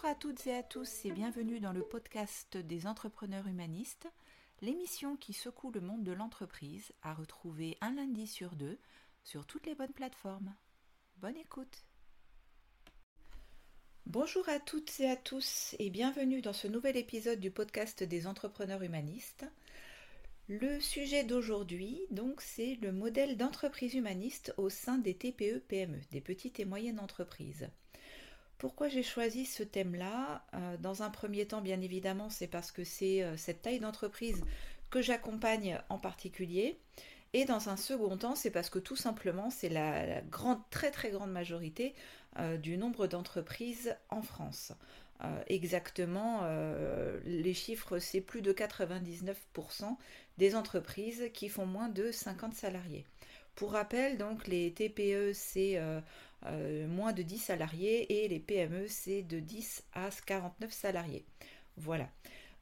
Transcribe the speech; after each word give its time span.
Bonjour 0.00 0.12
à 0.12 0.18
toutes 0.18 0.46
et 0.46 0.54
à 0.54 0.62
tous 0.62 1.04
et 1.04 1.10
bienvenue 1.10 1.60
dans 1.60 1.74
le 1.74 1.82
podcast 1.82 2.56
des 2.56 2.86
entrepreneurs 2.86 3.46
humanistes, 3.46 4.08
l'émission 4.62 5.14
qui 5.16 5.34
secoue 5.34 5.70
le 5.72 5.82
monde 5.82 6.04
de 6.04 6.12
l'entreprise 6.12 6.90
à 7.02 7.12
retrouver 7.12 7.76
un 7.82 7.94
lundi 7.94 8.26
sur 8.26 8.56
deux 8.56 8.78
sur 9.24 9.44
toutes 9.44 9.66
les 9.66 9.74
bonnes 9.74 9.92
plateformes. 9.92 10.54
Bonne 11.18 11.36
écoute 11.36 11.84
Bonjour 14.06 14.48
à 14.48 14.58
toutes 14.58 15.00
et 15.00 15.10
à 15.10 15.16
tous 15.16 15.76
et 15.78 15.90
bienvenue 15.90 16.40
dans 16.40 16.54
ce 16.54 16.66
nouvel 16.66 16.96
épisode 16.96 17.40
du 17.40 17.50
podcast 17.50 18.02
des 18.02 18.26
entrepreneurs 18.26 18.82
humanistes. 18.82 19.44
Le 20.48 20.80
sujet 20.80 21.24
d'aujourd'hui, 21.24 22.00
donc, 22.10 22.40
c'est 22.40 22.76
le 22.76 22.92
modèle 22.92 23.36
d'entreprise 23.36 23.92
humaniste 23.92 24.54
au 24.56 24.70
sein 24.70 24.96
des 24.96 25.14
TPE-PME, 25.14 26.00
des 26.10 26.22
petites 26.22 26.58
et 26.58 26.64
moyennes 26.64 27.00
entreprises. 27.00 27.68
Pourquoi 28.60 28.88
j'ai 28.88 29.02
choisi 29.02 29.46
ce 29.46 29.62
thème-là? 29.62 30.44
Euh, 30.52 30.76
Dans 30.76 31.02
un 31.02 31.08
premier 31.08 31.46
temps, 31.46 31.62
bien 31.62 31.80
évidemment, 31.80 32.28
c'est 32.28 32.46
parce 32.46 32.70
que 32.70 32.84
c'est 32.84 33.22
euh, 33.22 33.34
cette 33.38 33.62
taille 33.62 33.80
d'entreprise 33.80 34.44
que 34.90 35.00
j'accompagne 35.00 35.80
en 35.88 35.96
particulier. 35.96 36.78
Et 37.32 37.46
dans 37.46 37.70
un 37.70 37.78
second 37.78 38.18
temps, 38.18 38.34
c'est 38.34 38.50
parce 38.50 38.68
que 38.68 38.78
tout 38.78 38.96
simplement, 38.96 39.48
c'est 39.48 39.70
la, 39.70 40.20
grande, 40.20 40.58
très 40.68 40.90
très 40.90 41.10
grande 41.10 41.32
majorité 41.32 41.94
euh, 42.38 42.58
du 42.58 42.76
nombre 42.76 43.06
d'entreprises 43.06 43.96
en 44.10 44.20
France. 44.22 44.72
Exactement, 45.48 46.48
les 47.26 47.52
chiffres, 47.52 47.98
c'est 47.98 48.22
plus 48.22 48.40
de 48.40 48.54
99% 48.54 49.34
des 50.38 50.54
entreprises 50.54 51.28
qui 51.34 51.50
font 51.50 51.66
moins 51.66 51.90
de 51.90 52.10
50 52.10 52.54
salariés. 52.54 53.04
Pour 53.54 53.72
rappel, 53.72 54.16
donc 54.16 54.46
les 54.46 54.72
TPE, 54.72 55.32
c'est 55.34 55.80
moins 56.88 57.12
de 57.12 57.22
10 57.22 57.38
salariés 57.38 58.24
et 58.24 58.28
les 58.28 58.38
PME, 58.40 58.88
c'est 58.88 59.22
de 59.22 59.38
10 59.38 59.84
à 59.94 60.08
49 60.26 60.72
salariés. 60.72 61.24
Voilà. 61.76 62.08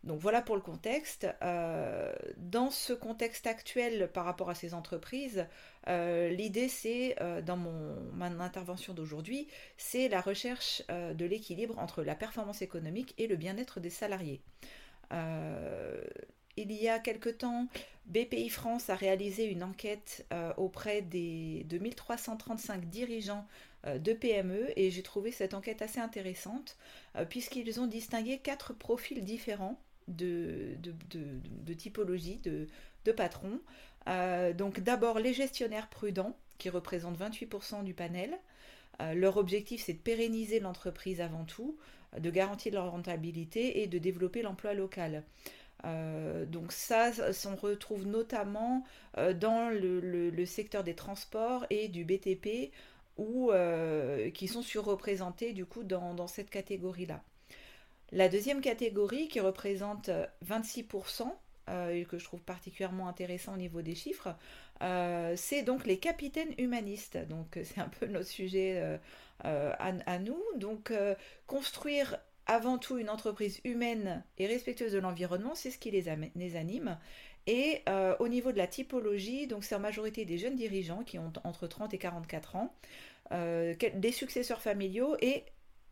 Donc 0.04 0.20
voilà 0.20 0.42
pour 0.42 0.54
le 0.54 0.62
contexte. 0.62 1.26
Euh, 1.42 2.14
dans 2.36 2.70
ce 2.70 2.92
contexte 2.92 3.46
actuel 3.46 4.10
par 4.12 4.24
rapport 4.24 4.48
à 4.48 4.54
ces 4.54 4.74
entreprises, 4.74 5.46
euh, 5.88 6.28
l'idée 6.30 6.68
c'est, 6.68 7.16
euh, 7.20 7.42
dans 7.42 7.56
mon, 7.56 8.20
intervention 8.40 8.94
d'aujourd'hui, 8.94 9.48
c'est 9.76 10.08
la 10.08 10.20
recherche 10.20 10.82
de 10.88 11.24
l'équilibre 11.24 11.78
entre 11.78 12.02
la 12.02 12.14
performance 12.14 12.62
économique 12.62 13.14
et 13.18 13.26
le 13.26 13.36
bien-être 13.36 13.80
des 13.80 13.90
salariés. 13.90 14.40
Il 16.62 16.72
y 16.72 16.88
a 16.88 16.98
quelque 16.98 17.30
temps, 17.30 17.68
BPI 18.06 18.48
France 18.48 18.90
a 18.90 18.94
réalisé 18.94 19.44
une 19.44 19.62
enquête 19.62 20.26
auprès 20.56 21.02
des, 21.02 21.64
de 21.68 21.78
1335 21.78 22.86
dirigeants 22.86 23.46
de 23.86 24.12
PME 24.12 24.68
et 24.76 24.90
j'ai 24.90 25.02
trouvé 25.02 25.30
cette 25.30 25.54
enquête 25.54 25.82
assez 25.82 26.00
intéressante 26.00 26.76
puisqu'ils 27.28 27.80
ont 27.80 27.86
distingué 27.86 28.38
quatre 28.38 28.72
profils 28.72 29.22
différents 29.22 29.78
de, 30.08 30.76
de, 31.10 31.74
typologie 31.74 32.40
de, 32.42 32.66
patrons. 33.12 33.60
Euh, 34.06 34.52
donc 34.52 34.80
d'abord 34.80 35.18
les 35.18 35.32
gestionnaires 35.32 35.88
prudents, 35.88 36.36
qui 36.58 36.68
représentent 36.68 37.18
28% 37.18 37.84
du 37.84 37.94
panel. 37.94 38.36
Euh, 39.00 39.14
leur 39.14 39.36
objectif, 39.36 39.82
c'est 39.84 39.94
de 39.94 39.98
pérenniser 39.98 40.60
l'entreprise 40.60 41.20
avant 41.20 41.44
tout, 41.44 41.78
de 42.18 42.30
garantir 42.30 42.74
leur 42.74 42.90
rentabilité 42.90 43.82
et 43.82 43.86
de 43.86 43.98
développer 43.98 44.42
l'emploi 44.42 44.74
local. 44.74 45.22
Euh, 45.84 46.44
donc 46.44 46.72
ça, 46.72 47.10
on 47.46 47.56
retrouve 47.56 48.06
notamment 48.06 48.84
dans 49.16 49.70
le, 49.70 50.44
secteur 50.46 50.84
des 50.84 50.94
transports 50.94 51.66
et 51.70 51.88
du 51.88 52.04
BTP, 52.04 52.72
ou 53.16 53.50
qui 54.34 54.48
sont 54.48 54.62
surreprésentés 54.62 55.52
du 55.52 55.66
coup 55.66 55.84
dans 55.84 56.26
cette 56.26 56.50
catégorie-là. 56.50 57.22
La 58.10 58.28
deuxième 58.30 58.62
catégorie, 58.62 59.28
qui 59.28 59.40
représente 59.40 60.08
26%, 60.46 61.22
euh, 61.22 61.26
euh, 61.68 61.90
et 61.90 62.06
que 62.06 62.18
je 62.18 62.24
trouve 62.24 62.40
particulièrement 62.40 63.08
intéressant 63.08 63.52
au 63.52 63.58
niveau 63.58 63.82
des 63.82 63.94
chiffres, 63.94 64.34
euh, 64.80 65.34
c'est 65.36 65.62
donc 65.62 65.84
les 65.84 65.98
capitaines 65.98 66.54
humanistes. 66.56 67.18
Donc 67.28 67.58
c'est 67.64 67.80
un 67.80 67.88
peu 67.88 68.06
notre 68.06 68.28
sujet 68.28 68.98
à, 69.40 70.18
nous. 70.18 70.42
Donc 70.56 70.92
construire 71.46 72.16
avant 72.48 72.78
tout 72.78 72.98
une 72.98 73.10
entreprise 73.10 73.60
humaine 73.64 74.24
et 74.38 74.46
respectueuse 74.46 74.92
de 74.92 74.98
l'environnement, 74.98 75.54
c'est 75.54 75.70
ce 75.70 75.78
qui 75.78 75.90
les, 75.90 76.08
anime. 76.56 76.98
Et 77.46 77.82
au 78.18 78.28
niveau 78.28 78.52
de 78.52 78.58
la 78.58 78.66
typologie, 78.66 79.46
donc 79.46 79.64
c'est 79.64 79.74
en 79.74 79.80
majorité 79.80 80.24
des 80.24 80.38
jeunes 80.38 80.56
dirigeants 80.56 81.04
qui 81.04 81.18
ont 81.18 81.32
entre 81.44 81.66
30 81.66 81.94
et 81.94 81.98
44 81.98 82.56
ans, 82.56 82.74
des 83.30 84.12
successeurs 84.12 84.60
familiaux 84.60 85.16
et 85.20 85.44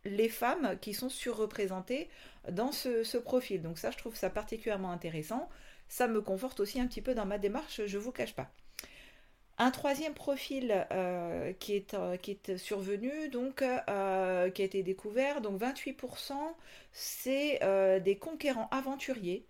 les 0.06 0.28
femmes 0.28 0.78
qui 0.80 0.94
sont 0.94 1.08
surreprésentées 1.08 2.08
dans 2.50 2.72
ce, 2.72 3.16
profil. 3.18 3.62
Donc 3.62 3.78
ça, 3.78 3.90
je 3.90 3.98
trouve 3.98 4.16
ça 4.16 4.30
particulièrement 4.30 4.90
intéressant. 4.90 5.48
Ça 5.88 6.08
me 6.08 6.20
conforte 6.20 6.60
aussi 6.60 6.80
un 6.80 6.86
petit 6.86 7.02
peu 7.02 7.14
dans 7.14 7.26
ma 7.26 7.38
démarche, 7.38 7.82
je 7.86 7.96
ne 7.96 8.02
vous 8.02 8.12
cache 8.12 8.34
pas. 8.34 8.50
Un 9.58 9.70
troisième 9.70 10.12
profil 10.12 10.86
euh, 10.92 11.54
qui, 11.54 11.76
est, 11.76 11.94
euh, 11.94 12.18
qui, 12.18 12.32
est, 12.32 12.58
survenu, 12.58 13.10
euh, 13.32 14.50
qui 14.50 14.62
a 14.62 14.64
été 14.64 14.82
découvert, 14.82 15.40
donc 15.40 15.58
28%, 15.60 16.34
c'est 16.92 17.60
des 18.02 18.16
conquérants 18.18 18.68
aventuriers. 18.70 19.46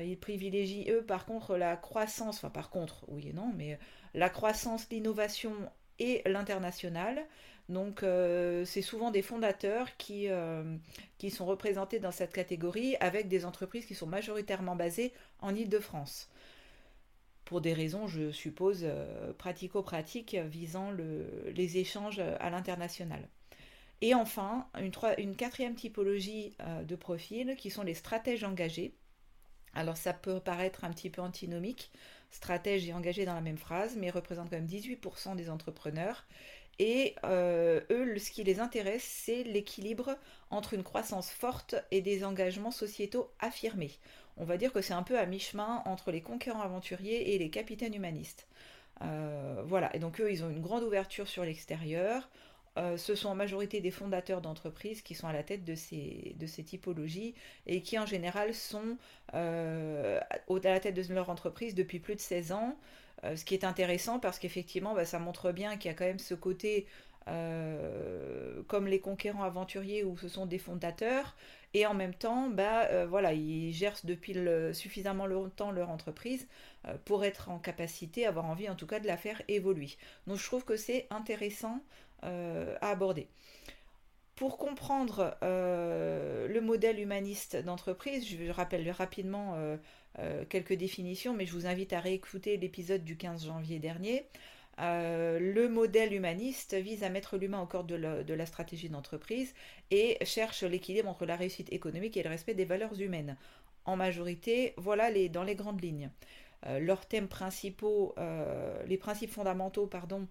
ils 0.00 0.18
privilégient, 0.18 0.88
eux, 0.90 1.02
par 1.02 1.26
contre, 1.26 1.56
la 1.56 1.76
croissance, 1.76 2.36
enfin 2.36 2.50
par 2.50 2.70
contre, 2.70 3.04
oui 3.08 3.28
et 3.30 3.32
non, 3.32 3.52
mais 3.56 3.78
la 4.14 4.30
croissance, 4.30 4.86
l'innovation 4.90 5.52
et 5.98 6.22
l'international. 6.26 7.26
Donc 7.68 8.04
c'est 8.64 8.82
souvent 8.82 9.10
des 9.10 9.22
fondateurs 9.22 9.96
qui, 9.96 10.28
sont 11.30 11.46
représentés 11.46 11.98
dans 11.98 12.12
cette 12.12 12.32
catégorie 12.32 12.96
avec 13.00 13.26
des 13.26 13.44
entreprises 13.44 13.86
qui 13.86 13.96
sont 13.96 14.06
majoritairement 14.06 14.76
basées 14.76 15.12
en 15.40 15.52
Ile-de-France. 15.54 16.28
Pour 17.48 17.62
des 17.62 17.72
raisons, 17.72 18.06
je 18.06 18.30
suppose, 18.30 18.80
euh, 18.82 19.32
pratico-pratiques 19.32 20.34
visant 20.34 20.90
les 20.92 21.78
échanges 21.78 22.18
à 22.18 22.50
l'international. 22.50 23.26
Et 24.02 24.12
enfin, 24.12 24.68
une, 24.78 25.34
quatrième 25.34 25.74
typologie 25.74 26.52
de 26.84 26.94
profil 26.94 27.56
qui 27.56 27.70
sont 27.70 27.84
les 27.84 27.94
stratèges 27.94 28.44
engagés. 28.44 28.94
Alors 29.72 29.96
ça 29.96 30.12
peut 30.12 30.40
paraître 30.40 30.84
un 30.84 30.90
petit 30.90 31.08
peu 31.08 31.22
antinomique, 31.22 31.90
stratège 32.30 32.86
et 32.86 32.92
engagé 32.92 33.24
dans 33.24 33.34
la 33.34 33.40
même 33.40 33.56
phrase, 33.56 33.96
mais 33.96 34.10
représentent 34.10 34.50
quand 34.50 34.56
même 34.56 34.66
18% 34.66 35.34
des 35.34 35.48
entrepreneurs 35.48 36.26
et 36.78 37.16
euh, 37.24 37.80
eux, 37.90 38.18
ce 38.18 38.30
qui 38.30 38.44
les 38.44 38.60
intéresse, 38.60 39.02
c'est 39.02 39.42
l'équilibre 39.42 40.16
entre 40.50 40.74
une 40.74 40.84
croissance 40.84 41.30
forte 41.30 41.74
et 41.90 42.00
des 42.00 42.24
engagements 42.24 42.70
sociétaux 42.70 43.32
affirmés. 43.40 43.90
On 44.38 44.44
va 44.44 44.56
dire 44.56 44.72
que 44.72 44.80
c'est 44.80 44.94
un 44.94 45.02
peu 45.02 45.18
à 45.18 45.26
mi-chemin 45.26 45.82
entre 45.84 46.10
les 46.10 46.20
conquérants 46.20 46.62
aventuriers 46.62 47.34
et 47.34 47.38
les 47.38 47.50
capitaines 47.50 47.94
humanistes. 47.94 48.46
Euh, 49.02 49.62
voilà, 49.66 49.94
et 49.94 49.98
donc 49.98 50.20
eux, 50.20 50.30
ils 50.30 50.44
ont 50.44 50.50
une 50.50 50.62
grande 50.62 50.82
ouverture 50.82 51.28
sur 51.28 51.44
l'extérieur. 51.44 52.28
Euh, 52.76 52.96
ce 52.96 53.14
sont 53.14 53.28
en 53.28 53.34
majorité 53.34 53.80
des 53.80 53.90
fondateurs 53.90 54.40
d'entreprises 54.40 55.02
qui 55.02 55.14
sont 55.14 55.26
à 55.26 55.32
la 55.32 55.42
tête 55.42 55.64
de 55.64 55.74
ces, 55.74 56.36
typologies 56.64 57.34
et 57.66 57.82
qui 57.82 57.98
en 57.98 58.06
général 58.06 58.54
sont 58.54 58.96
à 59.32 60.20
la 60.48 60.80
tête 60.80 60.94
de 60.94 61.14
leur 61.14 61.30
entreprise 61.30 61.74
depuis 61.74 61.98
plus 61.98 62.14
de 62.14 62.20
16 62.20 62.52
ans. 62.52 62.76
Euh, 63.24 63.36
ce 63.36 63.44
qui 63.44 63.54
est 63.54 63.64
intéressant 63.64 64.18
parce 64.18 64.38
qu'effectivement, 64.38 64.94
bah, 64.94 65.04
ça 65.04 65.18
montre 65.18 65.52
bien 65.52 65.76
qu'il 65.76 65.90
y 65.90 65.94
a 65.94 65.96
quand 65.96 66.04
même 66.04 66.18
ce 66.18 66.34
côté, 66.34 66.86
euh, 67.28 68.62
comme 68.68 68.86
les 68.86 69.00
conquérants 69.00 69.42
aventuriers, 69.42 70.04
où 70.04 70.16
ce 70.16 70.28
sont 70.28 70.46
des 70.46 70.58
fondateurs, 70.58 71.36
et 71.74 71.86
en 71.86 71.94
même 71.94 72.14
temps, 72.14 72.48
bah, 72.48 72.86
euh, 72.86 73.06
voilà, 73.06 73.32
ils 73.32 73.72
gèrent 73.72 73.98
depuis 74.04 74.34
suffisamment 74.72 75.26
longtemps 75.26 75.70
leur 75.70 75.90
entreprise 75.90 76.48
pour 77.04 77.24
être 77.24 77.50
en 77.50 77.58
capacité, 77.58 78.26
avoir 78.26 78.46
envie 78.46 78.68
en 78.68 78.74
tout 78.74 78.86
cas 78.86 79.00
de 79.00 79.06
la 79.06 79.16
faire 79.16 79.42
évoluer. 79.48 79.90
Donc 80.26 80.38
je 80.38 80.44
trouve 80.44 80.64
que 80.64 80.76
c'est 80.76 81.06
intéressant 81.10 81.80
à 82.22 82.88
aborder. 82.88 83.28
Pour 84.36 84.56
comprendre 84.56 85.36
le 85.42 86.60
modèle 86.60 86.98
humaniste 87.00 87.56
d'entreprise, 87.56 88.26
je 88.26 88.50
rappelle 88.50 88.90
rapidement 88.90 89.56
euh, 90.20 90.44
quelques 90.48 90.72
définitions, 90.72 91.32
mais 91.32 91.46
je 91.46 91.52
vous 91.52 91.66
invite 91.66 91.92
à 91.92 92.00
réécouter 92.00 92.56
l'épisode 92.56 93.04
du 93.04 93.16
15 93.16 93.46
janvier 93.46 93.78
dernier. 93.78 94.26
Euh, 94.80 95.38
le 95.40 95.68
modèle 95.68 96.12
humaniste 96.12 96.74
vise 96.74 97.02
à 97.02 97.08
mettre 97.08 97.36
l'humain 97.36 97.60
au 97.60 97.66
cœur 97.66 97.84
de, 97.84 97.96
la 97.96 98.46
stratégie 98.46 98.88
d'entreprise 98.88 99.54
et 99.90 100.18
cherche 100.24 100.62
l'équilibre 100.62 101.08
entre 101.08 101.26
la 101.26 101.36
réussite 101.36 101.72
économique 101.72 102.16
et 102.16 102.22
le 102.22 102.30
respect 102.30 102.54
des 102.54 102.64
valeurs 102.64 103.00
humaines. 103.00 103.36
En 103.84 103.96
majorité, 103.96 104.74
voilà 104.76 105.10
les, 105.10 105.28
dans 105.28 105.42
les 105.42 105.54
grandes 105.54 105.82
lignes. 105.82 106.10
Euh, 106.66 106.78
leurs 106.78 107.06
thèmes 107.06 107.28
principaux, 107.28 108.14
les 108.86 108.98
principes 108.98 109.30
fondamentaux, 109.30 109.86
pardon, 109.86 110.26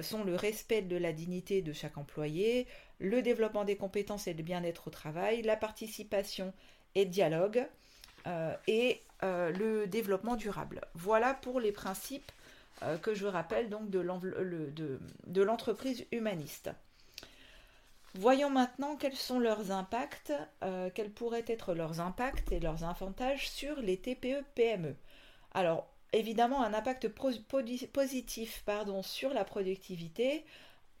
sont 0.00 0.24
le 0.24 0.34
respect 0.34 0.82
de 0.82 0.96
la 0.96 1.12
dignité 1.12 1.62
de 1.62 1.72
chaque 1.72 1.98
employé, 1.98 2.66
le 2.98 3.22
développement 3.22 3.64
des 3.64 3.76
compétences 3.76 4.26
et 4.26 4.34
le 4.34 4.42
bien-être 4.42 4.88
au 4.88 4.90
travail, 4.90 5.42
la 5.42 5.56
participation 5.56 6.52
et 6.94 7.04
dialogue, 7.04 7.66
euh, 8.26 8.54
et 8.68 9.00
euh, 9.24 9.50
le 9.50 9.86
développement 9.86 10.36
durable. 10.36 10.80
Voilà 10.94 11.34
pour 11.34 11.58
les 11.58 11.72
principes 11.72 12.30
euh, 12.82 12.98
que 12.98 13.14
je 13.14 13.26
rappelle 13.26 13.68
donc 13.68 13.90
de 13.90 15.40
l'entreprise 15.42 16.04
humaniste. 16.12 16.70
Voyons 18.14 18.50
maintenant 18.50 18.96
quels 18.96 19.16
sont 19.16 19.38
leurs 19.38 19.70
impacts, 19.70 20.34
quels 20.94 21.10
pourraient 21.10 21.46
être 21.46 21.72
leurs 21.72 22.00
impacts 22.00 22.52
et 22.52 22.60
leurs 22.60 22.84
avantages 22.84 23.48
sur 23.48 23.80
les 23.80 23.96
TPE-PME. 23.96 24.94
Alors, 25.54 25.88
évidemment, 26.12 26.62
un 26.62 26.74
impact 26.74 27.08
positif 27.08 28.62
pardon, 28.66 29.02
sur 29.02 29.32
la 29.32 29.46
productivité. 29.46 30.44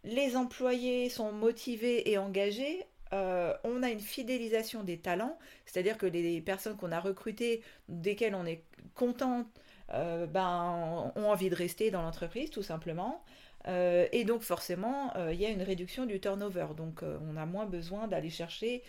Les 0.04 0.38
employés 0.38 1.10
sont 1.10 1.32
motivés 1.32 2.10
et 2.10 2.16
engagés, 2.16 2.86
euh, 3.12 3.54
on 3.64 3.82
a 3.82 3.90
une 3.90 4.00
fidélisation 4.00 4.84
des 4.84 4.98
talents, 4.98 5.38
c'est-à-dire 5.66 5.98
que 5.98 6.06
les 6.06 6.40
personnes 6.40 6.76
qu'on 6.76 6.92
a 6.92 7.00
recrutées, 7.00 7.62
desquelles 7.88 8.34
on 8.34 8.46
est 8.46 8.64
content, 8.94 9.44
euh, 9.92 10.26
ben, 10.26 11.12
ont 11.16 11.30
envie 11.30 11.50
de 11.50 11.54
rester 11.54 11.90
dans 11.90 12.02
l'entreprise, 12.02 12.50
tout 12.50 12.62
simplement. 12.62 13.22
Euh, 13.68 14.08
et 14.12 14.24
donc 14.24 14.42
forcément, 14.42 15.12
il 15.30 15.40
y 15.40 15.46
a 15.46 15.48
une 15.48 15.62
réduction 15.62 16.06
du 16.06 16.20
turnover, 16.20 16.68
donc 16.76 17.02
on 17.02 17.36
a 17.36 17.46
moins 17.46 17.66
besoin 17.66 18.08
d'aller 18.08 18.30
chercher 18.30 18.82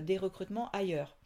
des 0.00 0.16
recrutements 0.16 0.70
ailleurs. 0.70 1.16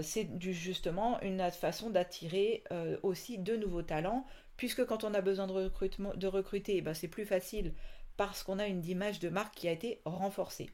c'est 0.00 0.28
justement 0.40 1.20
une 1.20 1.50
façon 1.50 1.90
d'attirer 1.90 2.64
aussi 3.02 3.36
de 3.36 3.56
nouveaux 3.56 3.82
talents, 3.82 4.24
puisque 4.56 4.86
quand 4.86 5.04
on 5.04 5.12
a 5.12 5.20
besoin 5.20 5.46
de, 5.46 5.52
recrutement, 5.52 6.14
de 6.14 6.26
recruter, 6.26 6.80
ben, 6.80 6.94
c'est 6.94 7.08
plus 7.08 7.26
facile 7.26 7.74
parce 8.16 8.42
qu'on 8.42 8.58
a 8.58 8.66
une 8.66 8.84
image 8.86 9.20
de 9.20 9.28
marque 9.28 9.54
qui 9.54 9.68
a 9.68 9.72
été 9.72 10.00
renforcée. 10.06 10.70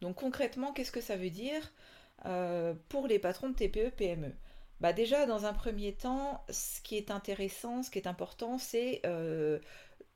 Donc 0.00 0.16
concrètement, 0.16 0.72
qu'est-ce 0.72 0.92
que 0.92 1.00
ça 1.00 1.16
veut 1.16 1.30
dire 1.30 1.72
euh, 2.26 2.74
pour 2.88 3.06
les 3.06 3.18
patrons 3.18 3.50
de 3.50 3.54
TPE, 3.54 3.90
PME 3.96 4.32
bah 4.84 4.92
Déjà, 4.92 5.24
dans 5.24 5.46
un 5.46 5.54
premier 5.54 5.94
temps, 5.94 6.44
ce 6.50 6.82
qui 6.82 6.98
est 6.98 7.10
intéressant, 7.10 7.82
ce 7.82 7.90
qui 7.90 7.98
est 7.98 8.06
important, 8.06 8.58
c'est 8.58 9.00
euh, 9.06 9.58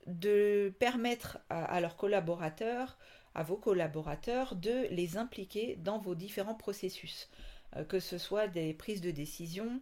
de 0.05 0.71
permettre 0.77 1.39
à, 1.49 1.81
leurs 1.81 1.95
collaborateurs, 1.95 2.99
à 3.33 3.41
vos 3.41 3.57
collaborateurs, 3.57 4.53
de 4.53 4.85
les 4.91 5.17
impliquer 5.17 5.75
dans 5.77 5.97
vos 5.97 6.13
différents 6.13 6.53
processus, 6.53 7.31
euh, 7.77 7.83
que 7.83 7.99
ce 7.99 8.19
soit 8.19 8.47
des 8.47 8.75
prises 8.75 9.01
de 9.01 9.09
décision, 9.09 9.81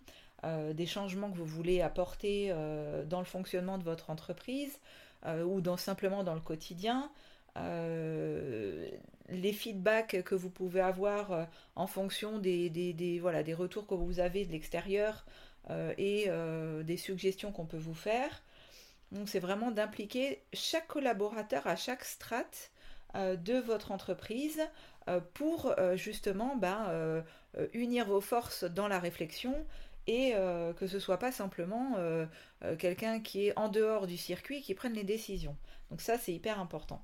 des 0.74 0.86
changements 0.86 1.30
que 1.32 1.36
vous 1.36 1.46
voulez 1.46 1.82
apporter 1.82 2.54
dans 3.08 3.20
le 3.20 3.26
fonctionnement 3.26 3.78
de 3.80 3.84
votre 3.84 4.12
entreprise 4.12 4.80
ou 5.26 5.62
simplement 5.78 6.24
dans 6.24 6.36
le 6.36 6.40
quotidien, 6.40 7.12
euh, 7.60 8.90
les 9.30 9.52
feedbacks 9.52 10.24
que 10.24 10.36
vous 10.36 10.50
pouvez 10.50 10.80
avoir 10.80 11.32
euh, 11.32 11.44
en 11.76 11.88
fonction 11.88 12.40
des, 12.40 13.22
retours 13.58 13.88
que 13.88 13.96
vous 13.96 14.20
avez 14.20 14.46
de 14.46 14.52
l'extérieur 14.52 15.26
euh, 15.70 15.94
et 15.98 16.30
des 16.84 16.98
suggestions 16.98 17.52
qu'on 17.52 17.66
peut 17.66 17.78
vous 17.78 17.96
faire. 17.96 18.44
Donc 19.12 19.30
c'est 19.30 19.40
vraiment 19.40 19.72
d'impliquer 19.72 20.42
chaque 20.54 20.88
collaborateur 20.88 21.66
à 21.68 21.76
chaque 21.76 22.04
strate 22.04 22.72
de 23.16 23.58
votre 23.60 23.92
entreprise 23.92 24.62
pour 25.34 25.74
justement 25.96 26.58
ben, 26.58 27.24
unir 27.74 28.06
vos 28.06 28.20
forces 28.20 28.66
dans 28.66 28.90
la 28.90 29.00
réflexion 29.00 29.66
et 30.08 30.34
que 30.78 30.88
ce 30.88 31.00
soit 31.00 31.18
pas 31.18 31.32
simplement 31.32 31.96
quelqu'un 32.78 33.22
qui 33.22 33.48
est 33.48 33.58
en 33.58 33.70
dehors 33.70 34.08
du 34.08 34.18
circuit 34.18 34.62
qui 34.62 34.74
prenne 34.74 34.94
les 34.94 35.06
décisions. 35.06 35.56
Donc 35.90 36.02
ça 36.02 36.18
c'est 36.18 36.34
hyper 36.34 36.60
important. 36.60 37.02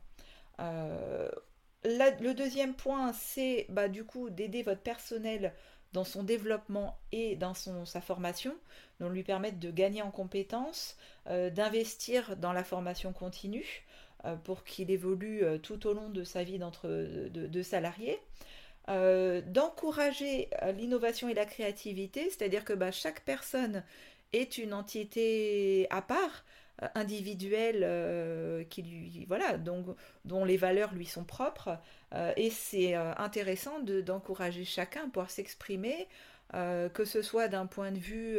Euh, 0.59 1.29
le 1.83 2.33
deuxième 2.33 2.73
point, 2.73 3.13
c'est 3.13 3.65
bah, 3.69 3.87
du 3.87 4.03
coup 4.03 4.29
d'aider 4.29 4.63
votre 4.63 4.81
personnel 4.81 5.53
dans 5.91 6.03
son 6.03 6.23
développement 6.23 6.97
et 7.11 7.35
dans 7.35 7.53
sa 7.53 8.01
formation, 8.01 8.55
donc 8.99 9.11
lui 9.11 9.23
permettre 9.23 9.59
de 9.59 9.69
gagner 9.69 10.01
en 10.01 10.09
compétences, 10.09 10.97
euh, 11.27 11.51
d'investir 11.51 12.35
dans 12.37 12.51
la 12.51 12.63
formation 12.63 13.13
continue 13.13 13.83
euh, 14.25 14.35
pour 14.35 14.63
qu'il 14.63 14.89
évolue 14.89 15.43
tout 15.61 15.85
au 15.85 15.93
long 15.93 16.09
de 16.09 16.23
sa 16.23 16.43
vie 16.43 16.57
de, 16.57 17.29
de, 17.29 17.61
salarié, 17.61 18.19
d'encourager 18.87 20.49
l'innovation 20.75 21.29
et 21.29 21.35
la 21.35 21.45
créativité, 21.45 22.29
c'est-à-dire 22.29 22.65
que 22.65 22.73
bah, 22.73 22.91
chaque 22.91 23.23
personne 23.23 23.83
est 24.31 24.57
une 24.57 24.73
entité 24.73 25.85
à 25.91 26.01
part, 26.01 26.43
individuel 26.95 27.81
euh, 27.83 28.63
qui 28.63 28.81
lui 28.81 29.25
voilà 29.27 29.57
dont 29.57 30.45
les 30.45 30.57
valeurs 30.57 30.93
lui 30.93 31.05
sont 31.05 31.23
propres 31.23 31.77
euh, 32.13 32.33
et 32.35 32.49
c'est 32.49 32.95
intéressant 32.95 33.79
d'encourager 33.79 34.65
chacun 34.65 35.01
à 35.01 35.05
pouvoir 35.05 35.31
s'exprimer 35.31 36.07
que 36.93 37.03
ce 37.03 37.23
soit 37.23 37.47
d'un 37.47 37.65
point 37.65 37.91
de 37.91 37.97
vue 37.97 38.37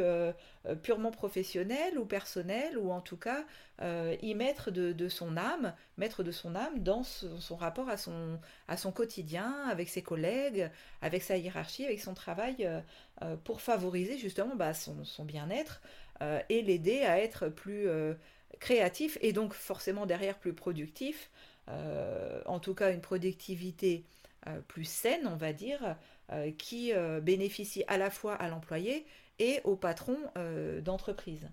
purement 0.85 1.11
professionnel 1.11 1.99
ou 1.99 2.05
personnel 2.05 2.79
ou 2.79 2.93
en 2.93 3.01
tout 3.01 3.17
cas 3.17 3.45
y 3.83 4.35
mettre 4.37 4.71
de, 4.71 5.09
son 5.09 5.37
âme 5.37 5.75
mettre 5.99 6.23
de 6.23 6.31
son 6.31 6.55
âme 6.55 6.79
dans 6.79 7.03
son, 7.03 7.57
rapport 7.57 7.89
à 7.89 7.97
son 7.97 8.39
à 8.69 8.77
son 8.77 8.93
quotidien 8.93 9.53
avec 9.69 9.89
ses 9.89 10.03
collègues 10.03 10.71
avec 11.03 11.25
sa 11.25 11.37
hiérarchie 11.37 11.85
avec 11.85 12.01
son 12.01 12.15
travail 12.15 12.71
pour 13.43 13.61
favoriser 13.61 14.17
justement 14.17 14.55
bah, 14.55 14.75
son, 14.75 15.05
son 15.05 15.25
bien-être 15.25 15.81
euh, 16.23 16.41
et 16.49 16.63
l'aider 16.63 17.03
à 17.03 17.21
être 17.21 17.49
plus 17.49 17.89
euh, 17.89 18.15
créatif 18.61 19.19
et 19.21 19.33
donc 19.33 19.53
forcément 19.53 20.07
derrière 20.07 20.39
plus 20.39 20.53
productif, 20.53 21.31
euh, 21.69 22.41
en 22.47 22.61
tout 22.61 22.75
cas 22.75 22.93
une 22.93 23.01
productivité 23.01 24.05
plus 24.69 24.85
saine, 24.85 25.27
on 25.27 25.37
va 25.37 25.55
dire, 25.55 25.97
qui 26.59 26.93
bénéficie 27.23 27.83
à 27.89 27.97
la 27.97 28.11
fois 28.11 28.35
à 28.35 28.49
l'employé 28.49 29.07
et 29.39 29.63
au 29.65 29.75
patron 29.75 30.19
d'entreprise. 30.83 31.49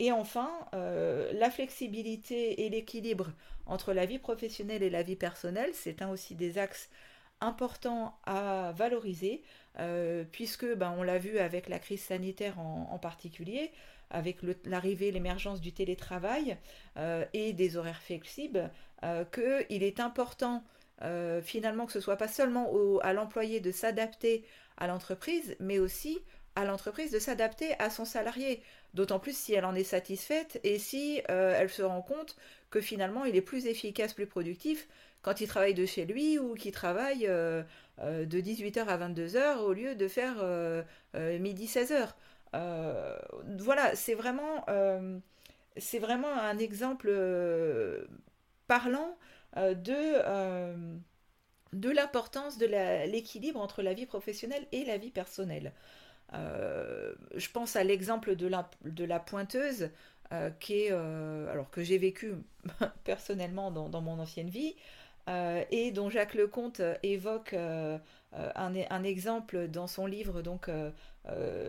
et 0.00 0.10
enfin, 0.10 0.50
la 0.72 1.50
flexibilité 1.52 2.64
et 2.64 2.68
l'équilibre 2.68 3.30
entre 3.66 3.92
la 3.92 4.06
vie 4.06 4.18
professionnelle 4.18 4.82
et 4.82 4.90
la 4.90 5.04
vie 5.04 5.14
personnelle, 5.14 5.70
c'est 5.72 6.02
un 6.02 6.10
aussi 6.10 6.34
des 6.34 6.58
axes 6.58 6.90
importants 7.40 8.18
à 8.24 8.72
valoriser 8.76 9.42
euh, 9.80 10.24
puisque 10.30 10.66
ben, 10.74 10.94
on 10.96 11.02
l'a 11.02 11.18
vu 11.18 11.38
avec 11.38 11.68
la 11.68 11.78
crise 11.78 12.02
sanitaire 12.02 12.58
en, 12.58 12.98
particulier, 12.98 13.72
avec 14.10 14.38
l'arrivée, 14.64 15.10
l'émergence 15.10 15.60
du 15.60 15.72
télétravail 15.72 16.56
euh, 16.96 17.24
et 17.32 17.52
des 17.52 17.76
horaires 17.76 18.02
flexibles, 18.02 18.70
euh, 19.02 19.24
qu'il 19.24 19.82
est 19.82 20.00
important 20.00 20.64
finalement 21.42 21.84
que 21.84 21.92
ce 21.92 22.00
soit 22.00 22.16
pas 22.16 22.28
seulement 22.28 22.72
à 23.02 23.12
l'employé 23.12 23.60
de 23.60 23.72
s'adapter 23.72 24.42
à 24.78 24.86
l'entreprise, 24.86 25.54
mais 25.60 25.78
aussi 25.78 26.18
à 26.54 26.64
l'entreprise 26.64 27.10
de 27.10 27.18
s'adapter 27.18 27.78
à 27.78 27.90
son 27.90 28.06
salarié, 28.06 28.62
d'autant 28.94 29.18
plus 29.18 29.36
si 29.36 29.52
elle 29.52 29.66
en 29.66 29.74
est 29.74 29.84
satisfaite 29.84 30.58
et 30.62 30.78
si 30.78 31.20
elle 31.28 31.68
se 31.68 31.82
rend 31.82 32.00
compte 32.00 32.36
que 32.70 32.80
finalement 32.80 33.26
il 33.26 33.36
est 33.36 33.42
plus 33.42 33.66
efficace, 33.66 34.14
plus 34.14 34.26
productif 34.26 34.88
quand 35.24 35.40
il 35.40 35.48
travaille 35.48 35.74
de 35.74 35.86
chez 35.86 36.04
lui 36.04 36.38
ou 36.38 36.54
qu'il 36.54 36.72
travaille 36.72 37.26
euh, 37.26 37.64
de 37.98 38.40
18h 38.40 38.86
à 38.86 38.98
22h 38.98 39.58
au 39.58 39.72
lieu 39.72 39.94
de 39.94 40.06
faire 40.06 40.36
euh, 40.42 40.82
euh, 41.14 41.38
midi 41.38 41.66
16h. 41.66 42.10
voilà, 43.58 43.96
c'est 43.96 44.14
vraiment, 44.14 44.66
c'est 45.76 45.98
vraiment 45.98 46.32
un 46.32 46.58
exemple 46.58 47.10
parlant 48.66 49.16
de, 49.56 50.20
l'importance 51.72 52.58
de 52.58 52.66
l'équilibre 52.66 53.60
entre 53.60 53.82
la 53.82 53.94
vie 53.94 54.06
professionnelle 54.06 54.66
et 54.72 54.84
la 54.84 54.98
vie 54.98 55.10
personnelle. 55.10 55.72
je 56.32 57.50
pense 57.50 57.76
à 57.76 57.82
l'exemple 57.82 58.36
de 58.36 58.46
la, 58.46 59.18
pointeuse 59.20 59.88
qui 60.60 60.88
que 60.88 61.82
j'ai 61.82 61.98
vécu 61.98 62.34
personnellement 63.04 63.70
dans, 63.70 64.00
mon 64.02 64.20
ancienne 64.20 64.50
vie, 64.50 64.76
euh, 65.28 65.64
et 65.70 65.90
dont 65.90 66.10
Jacques 66.10 66.34
Lecomte 66.34 66.80
euh, 66.80 66.94
évoque 67.02 67.54
euh, 67.54 67.98
un, 68.34 69.04
exemple 69.04 69.68
dans 69.68 69.86
son 69.86 70.06
livre 70.06 70.42
donc 70.42 70.68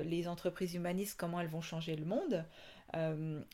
Les 0.03 0.27
entreprises 0.27 0.73
humanistes, 0.73 1.15
comment 1.17 1.39
elles 1.39 1.47
vont 1.47 1.61
changer 1.61 1.95
le 1.95 2.05
monde, 2.05 2.43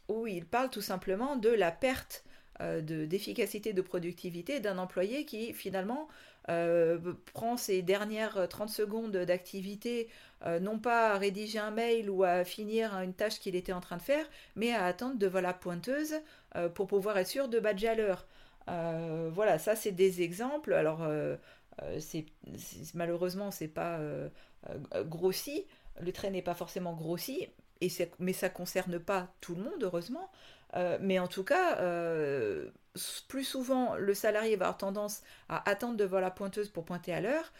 où 0.08 0.28
il 0.28 0.46
parle 0.46 0.70
tout 0.70 0.82
simplement 0.82 1.36
de 1.36 1.50
la 1.50 1.72
perte 1.72 2.24
d'efficacité, 2.62 3.74
de, 3.74 3.82
productivité 3.82 4.62
d'un 4.62 4.78
employé 4.78 5.26
qui 5.26 5.52
finalement 5.52 6.08
prend 7.34 7.58
ses 7.58 7.82
dernières 7.82 8.48
30 8.48 8.70
secondes 8.70 9.18
d'activité, 9.18 10.08
non 10.62 10.80
pas 10.80 11.12
à 11.12 11.18
rédiger 11.18 11.60
un 11.60 11.72
mail 11.72 12.10
ou 12.10 12.24
à 12.24 12.46
finir 12.46 12.94
une 13.02 13.14
tâche 13.14 13.42
qu'il 13.42 13.58
était 13.58 13.74
en 13.74 13.82
train 13.82 13.98
de 13.98 14.02
faire, 14.02 14.26
mais 14.56 14.72
à 14.72 14.86
attendre 14.86 15.18
devant 15.18 15.42
la 15.42 15.54
pointeuse 15.54 16.14
pour 16.76 16.88
pouvoir 16.88 17.18
être 17.18 17.28
sûr 17.28 17.50
de 17.50 17.60
badger 17.60 17.90
à 17.90 17.96
l'heure. 17.96 18.26
Euh, 18.70 19.30
voilà, 19.34 19.60
ça 19.60 19.76
c'est 19.76 19.92
des 19.92 20.22
exemples. 20.22 20.74
Alors, 20.74 21.04
euh, 21.04 21.36
euh, 21.84 22.00
c'est, 22.00 22.26
malheureusement, 22.94 23.52
c'est 23.52 23.68
pas 23.68 24.00
grossi. 25.06 25.66
Le 26.02 26.12
trait 26.12 26.32
n'est 26.32 26.42
pas 26.42 26.56
forcément 26.56 26.94
grossi, 26.94 27.48
et 27.82 27.90
mais 28.20 28.34
ça 28.34 28.50
concerne 28.50 29.00
pas 29.00 29.30
tout 29.42 29.56
le 29.56 29.64
monde, 29.64 29.84
heureusement. 29.84 30.32
mais 31.02 31.20
en 31.20 31.28
tout 31.28 31.44
cas, 31.44 31.78
plus 33.28 33.44
souvent, 33.44 33.96
le 33.96 34.14
salarié 34.14 34.56
va 34.56 34.66
avoir 34.66 34.78
tendance 34.78 35.22
à 35.50 35.70
attendre 35.70 35.98
devant 35.98 36.20
la 36.20 36.32
pointeuse 36.32 36.70
pour 36.70 36.86
pointer 36.86 37.14
à 37.14 37.22
l'heure, 37.22 37.52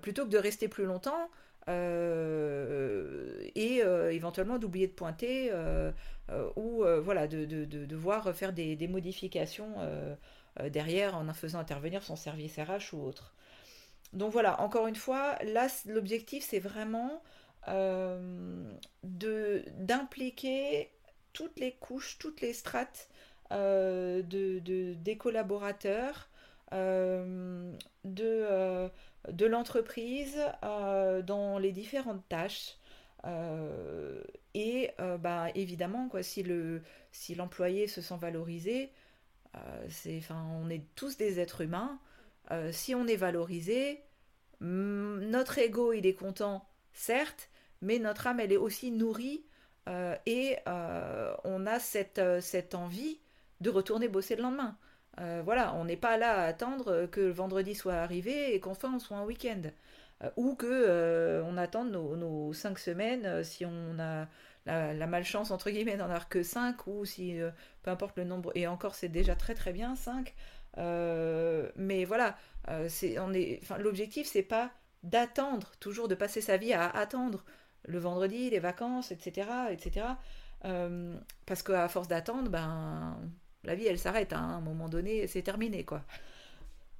plutôt 0.00 0.24
que 0.24 0.30
de 0.30 0.38
rester 0.38 0.68
plus 0.68 0.84
longtemps 0.84 1.28
et 3.54 3.82
éventuellement 4.12 4.58
d'oublier 4.58 4.86
de 4.86 4.92
pointer 4.92 5.52
ou 6.56 6.84
voilà 7.02 7.26
de, 7.26 7.64
devoir 7.64 8.34
faire 8.34 8.52
des, 8.52 8.76
des 8.76 8.88
modifications 8.88 9.74
derrière 10.70 11.16
en 11.16 11.32
faisant 11.32 11.58
intervenir 11.58 12.02
son 12.02 12.16
service 12.16 12.58
RH 12.58 12.94
ou 12.94 13.02
autre. 13.02 13.34
Donc 14.12 14.32
voilà, 14.32 14.60
encore 14.60 14.86
une 14.86 14.96
fois, 14.96 15.36
là, 15.42 15.66
l'objectif, 15.86 16.46
c'est 16.48 16.60
vraiment 16.60 17.22
d'impliquer 19.02 20.90
toutes 21.32 21.58
les 21.58 21.72
couches, 21.72 22.18
toutes 22.18 22.40
les 22.40 22.52
strates 22.52 23.08
de, 23.50 24.94
des 24.94 25.16
collaborateurs, 25.16 26.28
de, 26.72 27.76
l'entreprise 29.46 30.38
dans 30.62 31.58
les 31.58 31.72
différentes 31.72 32.28
tâches. 32.28 32.76
Euh, 33.26 34.22
et 34.54 34.90
euh, 35.00 35.18
bah, 35.18 35.48
évidemment, 35.54 36.08
quoi, 36.08 36.22
si 36.22 36.42
l'employé 37.34 37.86
se 37.86 38.00
sent 38.00 38.16
valorisé, 38.20 38.90
euh, 39.54 40.20
on 40.30 40.68
est 40.70 40.84
tous 40.94 41.16
des 41.16 41.40
êtres 41.40 41.62
humains. 41.62 41.98
si 42.72 42.94
on 42.94 43.06
est 43.06 43.16
valorisé, 43.16 44.02
notre 44.60 45.58
ego, 45.58 45.92
il 45.92 46.06
est 46.06 46.14
content, 46.14 46.68
certes, 46.92 47.50
mais 47.82 47.98
notre 47.98 48.26
âme, 48.26 48.40
elle 48.40 48.52
est 48.52 48.56
aussi 48.56 48.90
nourrie 48.90 49.44
et 50.26 50.56
on 50.66 51.66
a 51.66 51.78
cette, 51.78 52.20
cette 52.40 52.74
envie 52.74 53.20
de 53.60 53.70
retourner 53.70 54.08
bosser 54.08 54.36
le 54.36 54.42
lendemain. 54.42 54.76
voilà, 55.44 55.74
on 55.74 55.84
n'est 55.84 55.96
pas 55.96 56.16
là 56.16 56.42
à 56.42 56.46
attendre 56.46 57.06
que 57.06 57.20
le 57.20 57.32
vendredi 57.32 57.74
soit 57.74 57.94
arrivé 57.94 58.54
et 58.54 58.60
qu'enfin 58.60 58.94
on 58.94 58.98
soit 58.98 59.16
un 59.16 59.24
week-end. 59.24 59.62
Euh, 60.22 60.30
ou 60.36 60.54
que 60.54 60.66
euh, 60.66 61.42
on 61.44 61.56
attende 61.56 61.90
nos, 61.90 62.52
cinq 62.52 62.78
semaines 62.78 63.26
euh, 63.26 63.42
si 63.42 63.64
on 63.66 63.98
a 63.98 64.28
la, 64.66 65.06
malchance 65.06 65.50
entre 65.50 65.70
guillemets 65.70 65.96
d'en 65.96 66.04
avoir 66.04 66.28
que 66.28 66.42
cinq 66.42 66.86
ou 66.86 67.04
si 67.04 67.38
peu 67.84 67.90
importe 67.90 68.16
le 68.16 68.24
nombre 68.24 68.50
et 68.56 68.66
encore 68.66 68.96
c'est 68.96 69.08
déjà 69.08 69.36
très 69.36 69.54
très 69.54 69.72
bien 69.72 69.94
cinq 69.94 70.34
mais 70.76 72.04
voilà 72.04 72.36
c'est 72.88 73.18
on 73.20 73.32
est 73.32 73.60
l'objectif 73.78 74.26
c'est 74.26 74.42
pas 74.42 74.72
d'attendre 75.04 75.70
toujours 75.78 76.08
de 76.08 76.16
passer 76.16 76.40
sa 76.40 76.56
vie 76.56 76.72
à 76.72 76.88
attendre 76.90 77.44
le 77.84 77.98
vendredi 77.98 78.50
les 78.50 78.58
vacances 78.58 79.12
etc 79.12 79.48
etc 79.70 80.06
parce 81.46 81.62
qu'à 81.62 81.86
force 81.88 82.08
d'attendre 82.08 82.50
ben 82.50 83.16
la 83.62 83.74
vie 83.76 83.86
elle 83.86 83.98
s'arrête 83.98 84.32
hein, 84.32 84.42
à 84.42 84.54
un 84.56 84.60
moment 84.60 84.88
donné 84.88 85.28
c'est 85.28 85.42
terminé 85.42 85.84
quoi. 85.84 86.02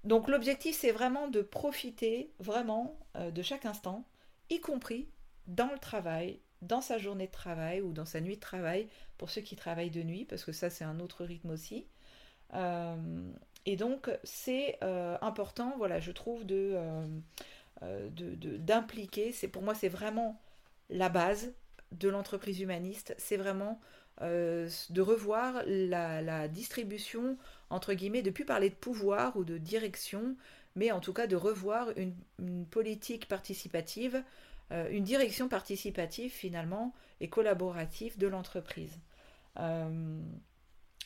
Donc 0.04 0.28
l'objectif, 0.28 0.76
c'est 0.76 0.92
vraiment 0.92 1.28
de 1.28 1.40
profiter 1.40 2.30
vraiment 2.38 2.98
euh, 3.16 3.30
de 3.30 3.42
chaque 3.42 3.64
instant, 3.64 4.06
y 4.50 4.60
compris 4.60 5.08
dans 5.46 5.70
le 5.72 5.78
travail, 5.78 6.40
dans 6.64 6.80
sa 6.80 6.98
journée 6.98 7.26
de 7.26 7.32
travail 7.32 7.80
ou 7.80 7.92
dans 7.92 8.04
sa 8.04 8.20
nuit 8.20 8.36
de 8.36 8.40
travail, 8.40 8.88
pour 9.18 9.30
ceux 9.30 9.40
qui 9.40 9.56
travaillent 9.56 9.90
de 9.90 10.02
nuit, 10.02 10.24
parce 10.24 10.44
que 10.44 10.52
ça, 10.52 10.70
c'est 10.70 10.84
un 10.84 11.00
autre 11.00 11.24
rythme 11.24 11.50
aussi. 11.50 11.86
Euh, 12.54 12.96
et 13.66 13.76
donc, 13.76 14.10
c'est 14.24 14.78
euh, 14.82 15.16
important, 15.22 15.74
voilà, 15.78 16.00
je 16.00 16.12
trouve, 16.12 16.44
de, 16.44 16.76
d'impliquer. 17.80 19.32
c'est, 19.32 19.48
pour 19.48 19.62
moi, 19.62 19.74
c'est 19.74 19.88
vraiment 19.88 20.40
la 20.90 21.08
base 21.08 21.52
de 21.92 22.08
l'entreprise 22.08 22.60
humaniste. 22.60 23.14
C'est 23.18 23.36
vraiment 23.36 23.80
de 24.20 25.00
revoir 25.00 25.62
la 25.66 26.48
distribution 26.48 27.36
entre 27.74 27.94
guillemets, 27.94 28.22
de 28.22 28.30
plus 28.30 28.44
parler 28.44 28.70
de 28.70 28.74
pouvoir 28.74 29.36
ou 29.36 29.44
de 29.44 29.58
direction, 29.58 30.36
mais 30.76 30.92
en 30.92 31.00
tout 31.00 31.12
cas 31.12 31.26
de 31.26 31.36
revoir 31.36 31.88
une, 31.96 32.14
politique 32.70 33.26
participative, 33.28 34.22
euh, 34.72 34.88
une 34.90 35.04
direction 35.04 35.48
participative 35.48 36.32
finalement 36.32 36.94
et 37.20 37.28
collaborative 37.28 38.18
de 38.18 38.26
l'entreprise. 38.26 38.98
Euh, 39.60 40.20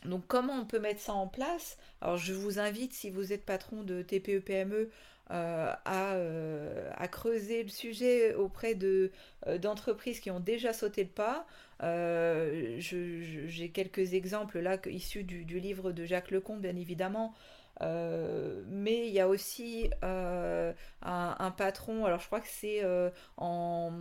donc 0.05 0.27
comment 0.29 0.55
on 0.55 0.65
peut 0.65 0.79
mettre 0.79 1.01
ça 1.01 1.13
en 1.13 1.27
place? 1.27 1.77
Alors 2.01 2.17
je 2.17 2.33
vous 2.33 2.59
invite, 2.59 2.93
si 2.93 3.11
vous 3.11 3.33
êtes 3.33 3.45
patron 3.45 3.83
de 3.83 4.03
TPE-PME, 4.03 4.91
euh, 5.31 5.75
à, 5.85 7.09
creuser 7.09 7.63
le 7.63 7.69
sujet 7.69 8.35
auprès 8.35 8.75
de, 8.75 9.11
d'entreprises 9.59 10.21
qui 10.21 10.31
ont 10.31 10.41
déjà 10.41 10.73
sauté 10.73 11.05
le 11.05 11.11
pas. 11.11 11.47
J'ai 12.79 13.71
quelques 13.75 14.15
exemples 14.15 14.61
là 14.61 14.79
issus 14.87 15.25
du, 15.25 15.61
livre 15.61 15.93
de 15.93 16.05
Jacques 16.07 16.31
Lecomte, 16.31 16.61
bien 16.61 16.77
évidemment. 16.77 17.35
Euh, 17.81 18.63
mais 18.67 19.07
il 19.07 19.13
y 19.13 19.21
a 19.21 19.29
aussi 19.29 19.89
euh, 20.03 20.73
un, 21.03 21.51
patron, 21.53 22.07
alors 22.07 22.21
je 22.21 22.27
crois 22.27 22.41
que 22.41 22.49
c'est 22.49 22.83
en, 23.37 23.93